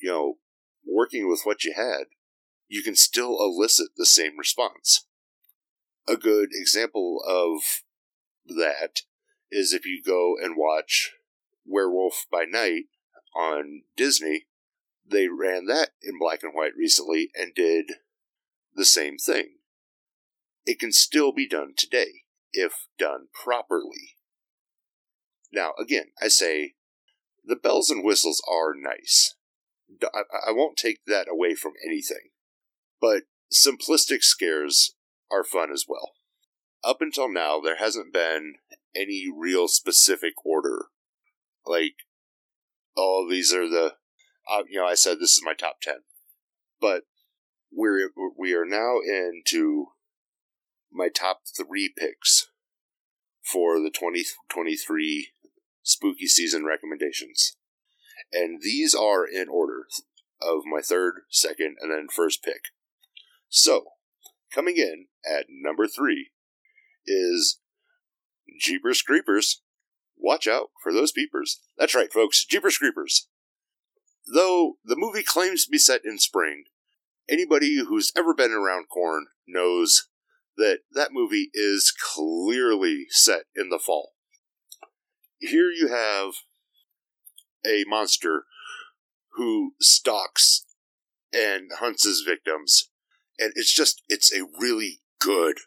you 0.01 0.09
know, 0.09 0.35
working 0.85 1.29
with 1.29 1.41
what 1.43 1.63
you 1.63 1.73
had, 1.75 2.05
you 2.67 2.83
can 2.83 2.95
still 2.95 3.37
elicit 3.39 3.89
the 3.95 4.05
same 4.05 4.37
response. 4.37 5.05
A 6.07 6.17
good 6.17 6.49
example 6.53 7.21
of 7.27 7.61
that 8.45 9.01
is 9.51 9.73
if 9.73 9.85
you 9.85 10.01
go 10.05 10.35
and 10.41 10.55
watch 10.57 11.11
Werewolf 11.65 12.25
by 12.31 12.45
Night 12.45 12.85
on 13.35 13.83
Disney, 13.95 14.47
they 15.09 15.27
ran 15.27 15.65
that 15.65 15.91
in 16.01 16.19
black 16.19 16.43
and 16.43 16.53
white 16.53 16.75
recently 16.77 17.29
and 17.35 17.53
did 17.53 17.93
the 18.73 18.85
same 18.85 19.17
thing. 19.17 19.55
It 20.65 20.79
can 20.79 20.91
still 20.91 21.31
be 21.31 21.47
done 21.47 21.73
today 21.77 22.23
if 22.51 22.73
done 22.97 23.27
properly. 23.33 24.17
Now, 25.51 25.73
again, 25.79 26.07
I 26.21 26.27
say 26.27 26.73
the 27.43 27.55
bells 27.55 27.89
and 27.89 28.03
whistles 28.03 28.41
are 28.49 28.73
nice. 28.75 29.35
I, 30.13 30.49
I 30.49 30.51
won't 30.51 30.77
take 30.77 30.99
that 31.05 31.27
away 31.31 31.55
from 31.55 31.73
anything, 31.85 32.29
but 32.99 33.23
simplistic 33.53 34.23
scares 34.23 34.95
are 35.31 35.43
fun 35.43 35.71
as 35.71 35.85
well. 35.87 36.11
Up 36.83 36.97
until 37.01 37.31
now, 37.31 37.59
there 37.59 37.77
hasn't 37.77 38.13
been 38.13 38.55
any 38.95 39.25
real 39.33 39.67
specific 39.67 40.33
order. 40.45 40.85
Like, 41.65 41.95
oh, 42.95 43.27
these 43.29 43.53
are 43.53 43.67
the, 43.67 43.95
uh, 44.49 44.63
you 44.69 44.79
know, 44.79 44.85
I 44.85 44.95
said 44.95 45.19
this 45.19 45.35
is 45.35 45.41
my 45.43 45.53
top 45.53 45.81
10. 45.81 45.95
But 46.79 47.03
we're, 47.71 48.11
we 48.37 48.53
are 48.53 48.65
now 48.65 48.99
into 48.99 49.87
my 50.91 51.09
top 51.09 51.41
three 51.55 51.91
picks 51.95 52.47
for 53.43 53.79
the 53.79 53.89
2023 53.89 55.29
spooky 55.83 56.27
season 56.27 56.65
recommendations. 56.65 57.56
And 58.31 58.61
these 58.61 58.93
are 58.93 59.25
in 59.25 59.47
order 59.49 59.87
of 60.41 60.61
my 60.65 60.81
third, 60.81 61.21
second, 61.29 61.77
and 61.79 61.91
then 61.91 62.07
first 62.13 62.43
pick. 62.43 62.61
So, 63.49 63.85
coming 64.53 64.77
in 64.77 65.07
at 65.25 65.45
number 65.49 65.87
three 65.87 66.31
is 67.05 67.59
Jeepers 68.59 69.01
Creepers. 69.01 69.61
Watch 70.17 70.47
out 70.47 70.69
for 70.81 70.91
those 70.91 71.11
peepers. 71.11 71.61
That's 71.77 71.95
right, 71.95 72.11
folks, 72.11 72.45
Jeepers 72.45 72.77
Creepers. 72.77 73.27
Though 74.33 74.73
the 74.83 74.97
movie 74.97 75.23
claims 75.23 75.65
to 75.65 75.71
be 75.71 75.77
set 75.77 76.01
in 76.03 76.19
spring, 76.19 76.65
anybody 77.29 77.77
who's 77.87 78.11
ever 78.17 78.33
been 78.33 78.51
around 78.51 78.89
corn 78.89 79.27
knows 79.47 80.09
that 80.57 80.79
that 80.91 81.13
movie 81.13 81.49
is 81.53 81.93
clearly 81.97 83.05
set 83.09 83.43
in 83.55 83.69
the 83.69 83.79
fall. 83.79 84.13
Here 85.39 85.69
you 85.69 85.87
have 85.89 86.33
a 87.65 87.83
monster 87.87 88.43
who 89.33 89.73
stalks 89.79 90.65
and 91.33 91.69
hunts 91.79 92.03
his 92.03 92.21
victims, 92.21 92.89
and 93.37 93.51
it's 93.55 93.73
just, 93.73 94.01
it's 94.07 94.33
a 94.33 94.47
really 94.59 95.01
good 95.19 95.57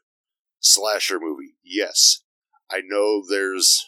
slasher 0.61 1.19
movie. 1.21 1.55
Yes, 1.65 2.23
I 2.71 2.81
know 2.85 3.23
there's 3.29 3.87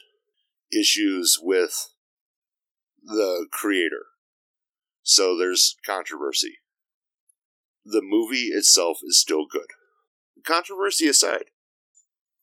issues 0.72 1.38
with 1.40 1.88
the 3.02 3.46
creator, 3.50 4.06
so 5.02 5.36
there's 5.36 5.76
controversy. 5.84 6.58
The 7.84 8.02
movie 8.02 8.50
itself 8.52 8.98
is 9.02 9.20
still 9.20 9.46
good. 9.50 9.66
Controversy 10.44 11.08
aside, 11.08 11.46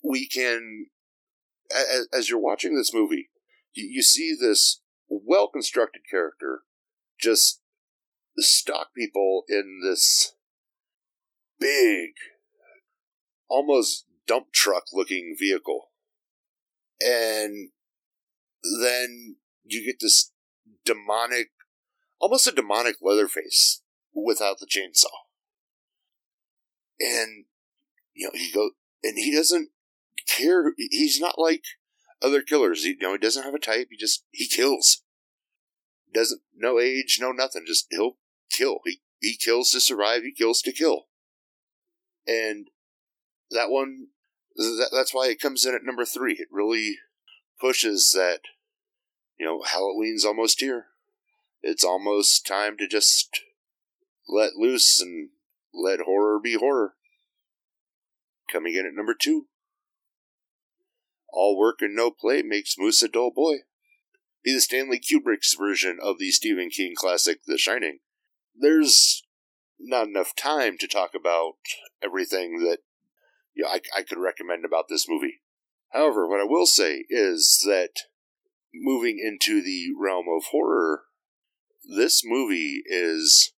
we 0.03 0.27
can, 0.27 0.87
as 2.13 2.29
you're 2.29 2.39
watching 2.39 2.75
this 2.75 2.93
movie, 2.93 3.29
you 3.73 4.01
see 4.01 4.35
this 4.39 4.81
well 5.09 5.47
constructed 5.47 6.01
character 6.09 6.61
just 7.19 7.61
stalk 8.37 8.93
people 8.95 9.43
in 9.49 9.81
this 9.83 10.33
big, 11.59 12.11
almost 13.49 14.05
dump 14.27 14.47
truck 14.53 14.85
looking 14.93 15.35
vehicle. 15.37 15.91
And 17.01 17.69
then 18.81 19.37
you 19.65 19.85
get 19.85 19.99
this 19.99 20.31
demonic, 20.85 21.49
almost 22.19 22.47
a 22.47 22.51
demonic 22.51 22.97
Leatherface 23.01 23.81
without 24.13 24.59
the 24.59 24.67
chainsaw. 24.67 25.07
And, 26.99 27.45
you 28.13 28.27
know, 28.27 28.31
he 28.33 28.51
go, 28.51 28.71
and 29.03 29.17
he 29.17 29.33
doesn't 29.33 29.69
care. 30.27 30.73
He's 30.77 31.19
not 31.19 31.39
like 31.39 31.63
other 32.21 32.41
killers. 32.41 32.83
He, 32.83 32.91
you 32.91 32.97
know, 33.01 33.13
he 33.13 33.17
doesn't 33.17 33.43
have 33.43 33.53
a 33.53 33.59
type. 33.59 33.87
He 33.89 33.97
just, 33.97 34.25
he 34.31 34.47
kills. 34.47 35.03
Doesn't, 36.13 36.41
no 36.55 36.79
age, 36.79 37.17
no 37.21 37.31
nothing. 37.31 37.63
Just, 37.67 37.87
he'll 37.91 38.17
kill. 38.51 38.79
He, 38.85 39.01
he 39.19 39.35
kills 39.35 39.71
to 39.71 39.79
survive. 39.79 40.23
He 40.23 40.31
kills 40.31 40.61
to 40.63 40.71
kill. 40.71 41.07
And 42.27 42.69
that 43.51 43.69
one 43.69 44.07
that, 44.59 44.89
that's 44.91 45.13
why 45.13 45.27
it 45.27 45.41
comes 45.41 45.65
in 45.65 45.73
at 45.73 45.83
number 45.83 46.05
three. 46.05 46.33
It 46.33 46.47
really 46.51 46.97
pushes 47.59 48.11
that, 48.13 48.41
you 49.39 49.45
know, 49.45 49.63
Halloween's 49.63 50.25
almost 50.25 50.59
here. 50.59 50.87
It's 51.61 51.83
almost 51.83 52.45
time 52.45 52.77
to 52.77 52.87
just 52.87 53.41
let 54.27 54.55
loose 54.55 54.99
and 54.99 55.29
let 55.73 56.01
horror 56.01 56.39
be 56.39 56.55
horror. 56.55 56.93
Coming 58.51 58.75
in 58.75 58.85
at 58.85 58.93
number 58.93 59.15
two. 59.19 59.47
All 61.31 61.57
work 61.57 61.77
and 61.81 61.95
no 61.95 62.11
play 62.11 62.41
makes 62.41 62.75
Moose 62.77 63.01
a 63.03 63.07
dull 63.07 63.31
boy. 63.31 63.59
Be 64.43 64.53
the 64.53 64.61
Stanley 64.61 64.99
Kubrick's 64.99 65.55
version 65.57 65.99
of 66.01 66.17
the 66.17 66.31
Stephen 66.31 66.69
King 66.69 66.93
classic 66.95 67.39
The 67.45 67.57
Shining. 67.57 67.99
There's 68.55 69.23
not 69.79 70.07
enough 70.07 70.35
time 70.35 70.77
to 70.79 70.87
talk 70.87 71.11
about 71.13 71.53
everything 72.03 72.59
that 72.59 72.79
you 73.53 73.63
know, 73.63 73.69
I, 73.69 73.81
I 73.97 74.03
could 74.03 74.17
recommend 74.17 74.65
about 74.65 74.85
this 74.89 75.07
movie. 75.07 75.41
However, 75.89 76.27
what 76.27 76.39
I 76.39 76.45
will 76.45 76.65
say 76.65 77.05
is 77.09 77.59
that 77.65 77.91
moving 78.73 79.19
into 79.19 79.61
the 79.61 79.87
realm 79.99 80.25
of 80.29 80.45
horror, 80.51 81.03
this 81.83 82.21
movie 82.23 82.83
is 82.85 83.53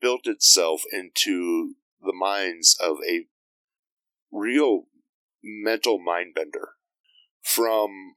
built 0.00 0.26
itself 0.26 0.82
into 0.92 1.74
the 2.00 2.14
minds 2.14 2.76
of 2.80 2.96
a 3.08 3.26
real 4.32 4.84
mental 5.42 5.98
mind 5.98 6.34
bender 6.34 6.70
from 7.42 8.14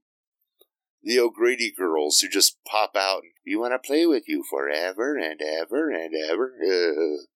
the 1.03 1.19
O'Grady 1.19 1.71
girls 1.75 2.19
who 2.19 2.29
just 2.29 2.57
pop 2.65 2.95
out 2.95 3.23
and 3.23 3.31
you 3.43 3.59
want 3.59 3.73
to 3.73 3.87
play 3.87 4.05
with 4.05 4.23
you 4.27 4.43
forever 4.49 5.17
and 5.17 5.41
ever 5.41 5.89
and 5.89 6.13
ever. 6.15 6.53
Uh, 6.63 7.23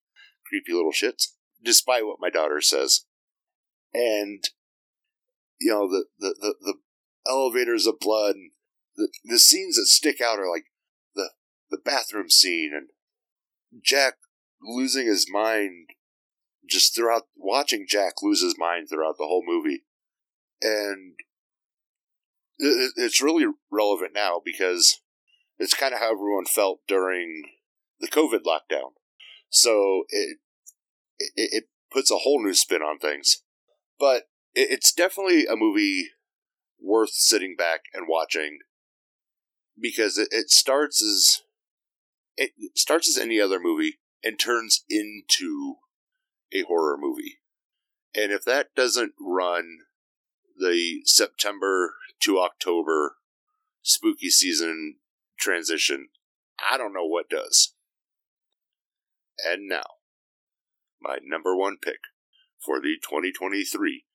creepy 0.48 0.74
little 0.74 0.92
shits, 0.92 1.34
despite 1.64 2.06
what 2.06 2.22
my 2.22 2.30
daughter 2.30 2.62
says. 2.62 3.06
And, 3.94 4.44
you 5.60 5.72
know, 5.72 5.88
the, 5.88 6.06
the, 6.18 6.36
the, 6.40 6.56
the 6.62 6.74
elevators 7.28 7.86
of 7.86 8.00
blood, 8.00 8.36
and 8.36 8.52
the, 8.96 9.10
the 9.26 9.40
scenes 9.40 9.76
that 9.76 9.88
stick 9.88 10.22
out 10.22 10.40
are 10.40 10.50
like 10.50 10.66
the, 11.16 11.32
the 11.70 11.80
bathroom 11.84 12.30
scene 12.30 12.72
and 12.74 12.88
Jack 13.84 14.16
losing 14.62 15.08
his 15.08 15.28
mind 15.30 15.90
just 16.70 16.96
throughout, 16.96 17.24
watching 17.36 17.86
Jack 17.88 18.14
lose 18.22 18.42
his 18.42 18.56
mind 18.58 18.88
throughout 18.90 19.18
the 19.18 19.26
whole 19.26 19.44
movie. 19.46 19.84
And 20.62 21.16
it, 22.58 22.94
it's 22.96 23.22
really 23.22 23.46
relevant 23.72 24.12
now 24.14 24.42
because 24.44 25.00
it's 25.58 25.74
kind 25.74 25.94
of 25.94 26.00
how 26.00 26.12
everyone 26.12 26.46
felt 26.46 26.80
during 26.88 27.44
the 28.00 28.08
COVID 28.08 28.42
lockdown. 28.46 28.92
So 29.50 30.04
it, 30.10 30.38
it, 31.20 31.32
it 31.36 31.64
puts 31.92 32.12
a 32.12 32.18
whole 32.18 32.44
new 32.44 32.54
spin 32.54 32.82
on 32.82 33.00
things. 33.00 33.42
But 34.00 34.24
it, 34.54 34.70
it's 34.72 34.94
definitely 34.94 35.46
a 35.46 35.56
movie 35.56 36.10
worth 36.80 37.12
sitting 37.12 37.56
back 37.58 37.82
and 37.94 38.06
watching 38.08 38.60
because 39.80 40.18
it, 40.18 40.28
it 40.32 40.50
starts 40.50 41.02
as 41.02 41.42
it 42.36 42.52
starts 42.76 43.10
as 43.10 43.18
any 43.18 43.42
other 43.42 43.60
movie 43.60 43.98
and 44.24 44.40
turns 44.40 44.84
into 44.90 45.76
a 46.54 46.62
horror 46.64 46.98
movie. 47.00 47.40
And 48.16 48.32
if 48.32 48.46
that 48.46 48.76
doesn't 48.76 49.14
run 49.20 49.80
the 50.58 51.02
September 51.06 51.96
to 52.22 52.40
October 52.40 53.16
spooky 53.82 54.30
season 54.30 54.96
transition, 55.40 56.10
I 56.72 56.78
don't 56.78 56.94
know 56.94 57.06
what 57.06 57.30
does. 57.30 57.74
And 59.46 59.68
now, 59.68 59.86
my 61.02 61.18
number 61.24 61.56
one 61.56 61.78
pick 61.82 62.00
for 62.60 62.80
the 62.80 62.96
2023 63.02 64.06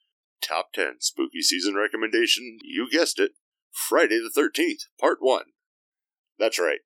top 0.42 0.72
10 0.74 0.96
spooky 1.00 1.40
season 1.40 1.76
recommendation, 1.76 2.58
you 2.64 2.88
guessed 2.90 3.20
it, 3.20 3.32
Friday 3.70 4.18
the 4.18 4.32
13th, 4.36 4.86
part 5.00 5.18
1. 5.20 5.44
That's 6.38 6.58
right. 6.58 6.80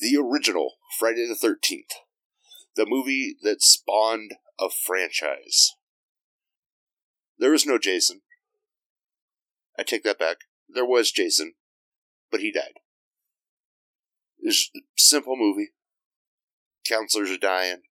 The 0.00 0.16
original 0.16 0.74
Friday 0.98 1.26
the 1.26 1.34
13th. 1.34 1.94
The 2.76 2.86
movie 2.86 3.36
that 3.42 3.62
spawned 3.62 4.32
a 4.60 4.68
franchise. 4.68 5.72
There 7.38 7.54
is 7.54 7.66
no 7.66 7.78
Jason. 7.78 8.20
I 9.78 9.82
take 9.82 10.04
that 10.04 10.18
back. 10.18 10.38
There 10.68 10.86
was 10.86 11.12
Jason, 11.12 11.54
but 12.30 12.40
he 12.40 12.52
died. 12.52 12.80
It's 14.38 14.70
simple 14.96 15.36
movie. 15.36 15.70
Counselors 16.88 17.30
are 17.30 17.38
dying. 17.38 17.82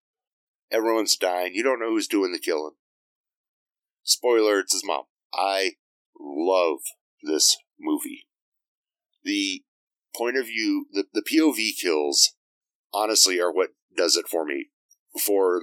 Everyone's 0.71 1.15
dying. 1.15 1.53
You 1.53 1.63
don't 1.63 1.79
know 1.79 1.89
who's 1.89 2.07
doing 2.07 2.31
the 2.31 2.39
killing. 2.39 2.73
Spoiler, 4.03 4.59
it's 4.59 4.73
his 4.73 4.85
mom. 4.85 5.03
I 5.33 5.71
love 6.19 6.79
this 7.23 7.57
movie. 7.79 8.27
The 9.23 9.63
point 10.15 10.37
of 10.37 10.45
view, 10.45 10.87
the, 10.91 11.05
the 11.13 11.23
POV 11.23 11.71
kills, 11.81 12.33
honestly, 12.93 13.39
are 13.39 13.51
what 13.51 13.69
does 13.95 14.15
it 14.15 14.27
for 14.27 14.45
me. 14.45 14.69
For, 15.25 15.61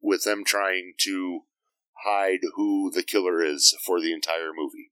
with 0.00 0.24
them 0.24 0.44
trying 0.44 0.94
to 1.00 1.40
hide 2.04 2.40
who 2.54 2.90
the 2.92 3.02
killer 3.02 3.42
is 3.42 3.76
for 3.84 4.00
the 4.00 4.12
entire 4.12 4.50
movie. 4.54 4.91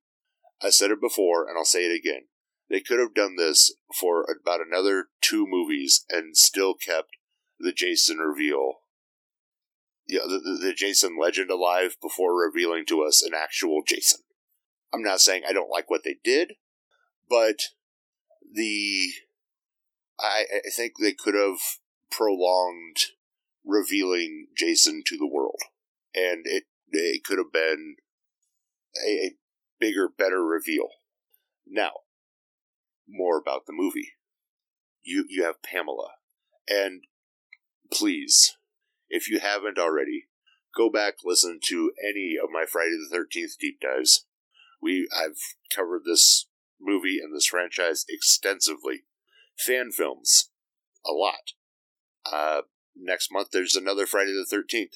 I 0.62 0.70
said 0.70 0.90
it 0.90 1.00
before, 1.00 1.48
and 1.48 1.56
I'll 1.56 1.64
say 1.64 1.86
it 1.86 1.96
again. 1.96 2.26
They 2.68 2.80
could 2.80 3.00
have 3.00 3.14
done 3.14 3.36
this 3.36 3.74
for 3.98 4.24
about 4.24 4.60
another 4.60 5.06
two 5.20 5.46
movies 5.48 6.04
and 6.08 6.36
still 6.36 6.74
kept 6.74 7.08
the 7.58 7.72
Jason 7.72 8.18
reveal. 8.18 8.74
Yeah, 10.06 10.20
the, 10.22 10.38
the, 10.38 10.66
the 10.68 10.72
Jason 10.72 11.16
legend 11.20 11.50
alive 11.50 11.96
before 12.00 12.40
revealing 12.40 12.84
to 12.86 13.02
us 13.02 13.22
an 13.22 13.32
actual 13.34 13.82
Jason. 13.86 14.20
I'm 14.92 15.02
not 15.02 15.20
saying 15.20 15.42
I 15.48 15.52
don't 15.52 15.70
like 15.70 15.88
what 15.88 16.02
they 16.04 16.16
did, 16.22 16.54
but 17.28 17.56
the 18.52 19.12
I, 20.18 20.44
I 20.52 20.70
think 20.74 20.94
they 20.98 21.12
could 21.12 21.34
have 21.34 21.58
prolonged 22.10 22.96
revealing 23.64 24.48
Jason 24.56 25.02
to 25.06 25.16
the 25.16 25.28
world, 25.28 25.60
and 26.14 26.42
it 26.44 26.64
it 26.90 27.24
could 27.24 27.38
have 27.38 27.52
been 27.52 27.96
a 29.06 29.32
bigger, 29.80 30.08
better 30.08 30.44
reveal. 30.44 30.88
Now, 31.66 31.92
more 33.08 33.38
about 33.38 33.66
the 33.66 33.72
movie. 33.72 34.12
You 35.02 35.24
you 35.28 35.44
have 35.44 35.62
Pamela, 35.62 36.10
and 36.68 37.02
please, 37.92 38.56
if 39.08 39.28
you 39.28 39.40
haven't 39.40 39.78
already, 39.78 40.26
go 40.76 40.90
back 40.90 41.14
listen 41.24 41.58
to 41.64 41.92
any 42.06 42.36
of 42.42 42.50
my 42.52 42.64
Friday 42.70 42.96
the 42.96 43.08
Thirteenth 43.10 43.52
deep 43.58 43.80
dives. 43.80 44.26
We 44.80 45.08
I've 45.14 45.38
covered 45.74 46.02
this 46.04 46.46
movie 46.80 47.18
and 47.18 47.34
this 47.34 47.46
franchise 47.46 48.04
extensively. 48.08 49.04
Fan 49.58 49.90
films, 49.90 50.50
a 51.06 51.12
lot. 51.12 51.52
Uh, 52.30 52.62
next 52.96 53.32
month 53.32 53.48
there's 53.52 53.76
another 53.76 54.06
Friday 54.06 54.32
the 54.32 54.46
Thirteenth. 54.48 54.94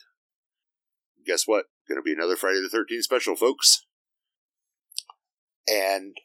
Guess 1.27 1.47
what? 1.47 1.67
Going 1.89 1.99
to 1.99 2.03
be 2.03 2.13
another 2.13 2.37
Friday 2.37 2.61
the 2.61 2.69
Thirteenth 2.69 3.05
special, 3.05 3.37
folks. 3.37 3.87
And 5.69 6.17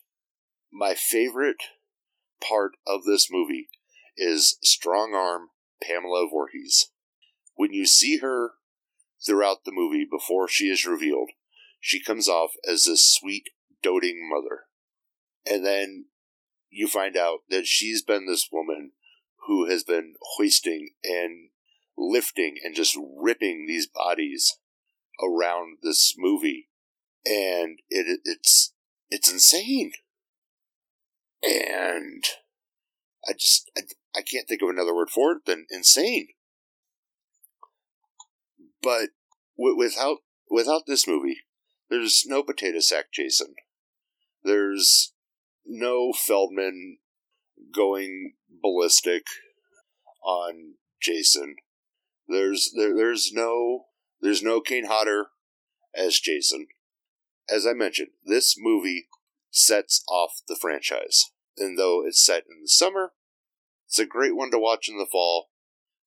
my 0.71 0.95
favorite 0.95 1.63
part 2.41 2.73
of 2.86 3.04
this 3.04 3.30
movie 3.32 3.69
is 4.17 4.58
strong 4.63 5.13
arm 5.13 5.49
Pamela 5.82 6.28
Voorhees. 6.30 6.91
When 7.56 7.73
you 7.73 7.86
see 7.86 8.17
her 8.17 8.54
throughout 9.25 9.65
the 9.65 9.71
movie 9.71 10.06
before 10.10 10.47
she 10.47 10.69
is 10.69 10.86
revealed, 10.86 11.30
she 11.80 12.02
comes 12.02 12.28
off 12.28 12.52
as 12.67 12.84
this 12.84 13.13
sweet, 13.13 13.49
doting 13.82 14.30
mother. 14.30 14.63
And 15.45 15.65
then 15.65 16.06
you 16.69 16.88
find 16.88 17.17
out 17.17 17.39
that 17.49 17.65
she's 17.65 18.04
been 18.04 18.25
this 18.28 18.49
woman 18.52 18.91
who 19.47 19.69
has 19.69 19.84
been 19.84 20.15
hoisting 20.38 20.89
and 21.04 21.49
lifting 21.97 22.58
and 22.63 22.75
just 22.75 22.97
ripping 23.17 23.65
these 23.67 23.88
bodies 23.88 24.58
around 25.23 25.78
this 25.82 26.13
movie. 26.17 26.69
And 27.25 27.80
it, 27.89 28.19
it's 28.23 28.73
it's 29.10 29.32
insane. 29.32 29.91
And 31.41 32.24
I 33.28 33.34
just, 33.34 33.69
I, 33.78 33.82
I 34.15 34.22
can't 34.22 34.48
think 34.48 34.62
of 34.62 34.69
another 34.69 34.95
word 34.95 35.10
for 35.10 35.34
it 35.34 35.45
than 35.45 35.65
insane. 35.69 36.30
But 38.82 39.10
w- 39.58 39.78
without, 39.78 40.17
without 40.50 40.84
this 40.88 41.08
movie, 41.08 41.41
there's 41.89 42.24
no 42.28 42.43
potato 42.43 42.80
sack 42.80 43.06
Jason. 43.13 43.56
There's 44.43 45.13
no 45.65 46.13
Feldman 46.13 46.98
going 47.74 48.34
ballistic 48.62 49.24
on 50.24 50.76
Jason. 51.02 51.56
There's 52.28 52.72
there, 52.76 52.95
there's 52.95 53.32
no 53.34 53.86
there's 54.22 54.43
no 54.43 54.62
Kane 54.62 54.86
Hodder 54.86 55.30
as 55.95 56.19
Jason 56.19 56.67
as 57.51 57.65
I 57.65 57.73
mentioned, 57.73 58.09
this 58.23 58.55
movie 58.57 59.07
sets 59.51 60.03
off 60.09 60.41
the 60.47 60.57
franchise. 60.59 61.25
And 61.57 61.77
though 61.77 62.03
it's 62.05 62.23
set 62.23 62.43
in 62.49 62.62
the 62.62 62.69
summer, 62.69 63.12
it's 63.88 63.99
a 63.99 64.05
great 64.05 64.35
one 64.35 64.51
to 64.51 64.59
watch 64.59 64.88
in 64.88 64.97
the 64.97 65.07
fall, 65.12 65.49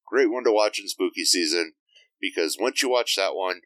great 0.07 0.31
one 0.31 0.45
to 0.45 0.53
watch 0.53 0.79
in 0.79 0.89
spooky 0.89 1.25
season, 1.25 1.73
because 2.21 2.57
once 2.59 2.83
you 2.83 2.89
watch 2.89 3.17
that 3.17 3.35
one, 3.35 3.63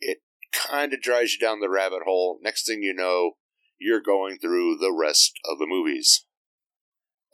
it 0.00 0.18
kind 0.52 0.92
of 0.92 1.00
drives 1.00 1.34
you 1.34 1.38
down 1.38 1.60
the 1.60 1.70
rabbit 1.70 2.02
hole. 2.04 2.38
Next 2.42 2.66
thing 2.66 2.82
you 2.82 2.92
know, 2.92 3.32
you're 3.78 4.00
going 4.00 4.38
through 4.38 4.78
the 4.78 4.92
rest 4.92 5.32
of 5.44 5.58
the 5.58 5.66
movies. 5.66 6.26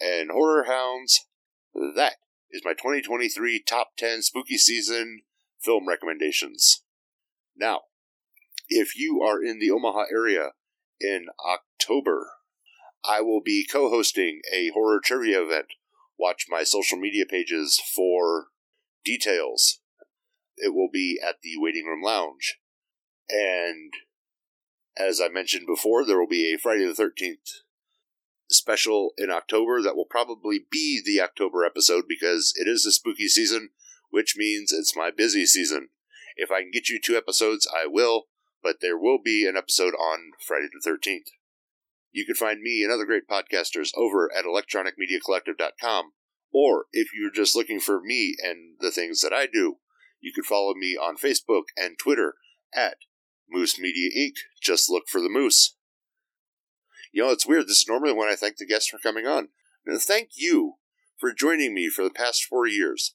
And 0.00 0.30
Horror 0.30 0.64
Hounds, 0.64 1.26
that 1.74 2.16
is 2.50 2.62
my 2.64 2.72
2023 2.72 3.62
top 3.66 3.88
10 3.98 4.22
spooky 4.22 4.56
season 4.56 5.22
film 5.60 5.88
recommendations. 5.88 6.82
Now, 7.56 7.80
if 8.68 8.96
you 8.96 9.22
are 9.22 9.42
in 9.42 9.58
the 9.58 9.70
Omaha 9.70 10.04
area 10.12 10.50
in 11.00 11.26
October, 11.44 12.30
I 13.04 13.20
will 13.20 13.40
be 13.42 13.66
co 13.70 13.88
hosting 13.88 14.40
a 14.52 14.70
horror 14.74 15.00
trivia 15.02 15.42
event. 15.42 15.66
Watch 16.18 16.46
my 16.48 16.64
social 16.64 16.98
media 16.98 17.24
pages 17.26 17.80
for 17.94 18.48
details. 19.04 19.80
It 20.56 20.74
will 20.74 20.90
be 20.92 21.20
at 21.26 21.36
the 21.42 21.54
Waiting 21.56 21.86
Room 21.86 22.02
Lounge. 22.02 22.58
And 23.30 23.92
as 24.96 25.20
I 25.20 25.28
mentioned 25.28 25.66
before, 25.66 26.04
there 26.04 26.18
will 26.18 26.28
be 26.28 26.52
a 26.52 26.58
Friday 26.58 26.84
the 26.86 26.92
13th 26.92 27.62
special 28.50 29.12
in 29.16 29.30
October 29.30 29.82
that 29.82 29.94
will 29.94 30.06
probably 30.06 30.60
be 30.70 31.00
the 31.04 31.20
October 31.20 31.64
episode 31.64 32.04
because 32.08 32.52
it 32.56 32.66
is 32.66 32.82
the 32.82 32.92
spooky 32.92 33.28
season, 33.28 33.70
which 34.10 34.36
means 34.36 34.72
it's 34.72 34.96
my 34.96 35.10
busy 35.14 35.46
season. 35.46 35.88
If 36.36 36.50
I 36.50 36.62
can 36.62 36.70
get 36.72 36.88
you 36.88 36.98
two 37.00 37.16
episodes, 37.16 37.68
I 37.72 37.86
will 37.86 38.24
but 38.62 38.76
there 38.80 38.98
will 38.98 39.18
be 39.22 39.46
an 39.46 39.56
episode 39.56 39.94
on 39.94 40.32
Friday 40.46 40.68
the 40.72 40.90
13th. 40.90 41.30
You 42.10 42.24
can 42.24 42.34
find 42.34 42.60
me 42.60 42.82
and 42.82 42.92
other 42.92 43.04
great 43.04 43.28
podcasters 43.28 43.90
over 43.94 44.30
at 44.34 44.44
electronicmediacollective.com, 44.44 46.12
or 46.52 46.86
if 46.92 47.08
you're 47.14 47.30
just 47.30 47.54
looking 47.54 47.80
for 47.80 48.00
me 48.02 48.34
and 48.42 48.76
the 48.80 48.90
things 48.90 49.20
that 49.20 49.32
I 49.32 49.46
do, 49.46 49.76
You 50.20 50.32
can 50.32 50.44
follow 50.44 50.74
me 50.74 50.96
on 50.96 51.16
Facebook 51.16 51.64
and 51.76 51.96
Twitter 51.98 52.34
at 52.74 52.96
Moose 53.48 53.78
Media 53.78 54.10
Inc. 54.16 54.34
Just 54.60 54.90
look 54.90 55.04
for 55.08 55.20
the 55.20 55.28
moose. 55.28 55.76
You 57.12 57.22
know, 57.22 57.30
it's 57.30 57.46
weird. 57.46 57.66
This 57.66 57.78
is 57.78 57.86
normally 57.88 58.12
when 58.12 58.28
I 58.28 58.34
thank 58.34 58.56
the 58.56 58.66
guests 58.66 58.88
for 58.88 58.98
coming 58.98 59.26
on. 59.26 59.48
And 59.86 60.00
thank 60.00 60.30
you 60.36 60.74
for 61.18 61.32
joining 61.32 61.72
me 61.72 61.88
for 61.88 62.02
the 62.02 62.10
past 62.10 62.44
four 62.44 62.66
years. 62.66 63.14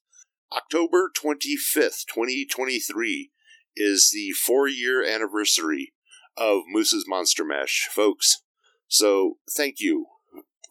October 0.55 1.11
25th, 1.15 2.05
2023 2.07 3.31
is 3.75 4.11
the 4.13 4.31
four 4.31 4.67
year 4.67 5.03
anniversary 5.03 5.93
of 6.37 6.63
Moose's 6.67 7.05
Monster 7.07 7.43
Mash, 7.43 7.87
folks. 7.91 8.41
So 8.87 9.37
thank 9.55 9.79
you 9.79 10.07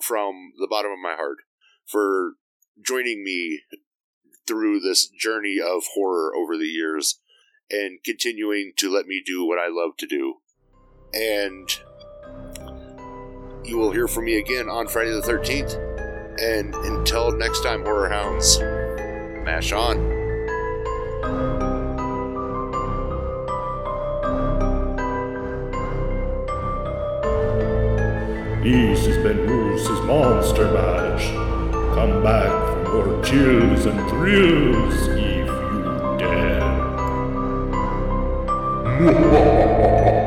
from 0.00 0.52
the 0.58 0.68
bottom 0.68 0.92
of 0.92 0.98
my 1.02 1.14
heart 1.14 1.38
for 1.86 2.34
joining 2.84 3.22
me 3.24 3.60
through 4.46 4.80
this 4.80 5.08
journey 5.08 5.58
of 5.60 5.84
horror 5.94 6.34
over 6.36 6.56
the 6.56 6.64
years 6.64 7.20
and 7.70 7.98
continuing 8.04 8.72
to 8.76 8.92
let 8.92 9.06
me 9.06 9.22
do 9.24 9.46
what 9.46 9.58
I 9.58 9.68
love 9.68 9.96
to 9.98 10.06
do. 10.06 10.34
And 11.14 11.68
you 13.64 13.78
will 13.78 13.92
hear 13.92 14.08
from 14.08 14.24
me 14.24 14.38
again 14.38 14.68
on 14.68 14.88
Friday 14.88 15.10
the 15.10 15.20
13th. 15.20 15.90
And 16.40 16.74
until 16.74 17.30
next 17.32 17.62
time, 17.62 17.82
Horror 17.82 18.08
Hounds, 18.08 18.58
mash 19.44 19.72
on. 19.72 21.61
This 28.62 29.06
has 29.06 29.16
been 29.16 29.44
Moose's 29.44 30.00
Monster 30.02 30.70
Mash. 30.70 31.26
Come 31.96 32.22
back 32.22 32.48
for 32.48 33.04
more 33.04 33.24
chills 33.24 33.86
and 33.86 34.08
thrills 34.08 35.08
if 35.08 35.48
you 35.48 36.16
dare. 36.16 36.62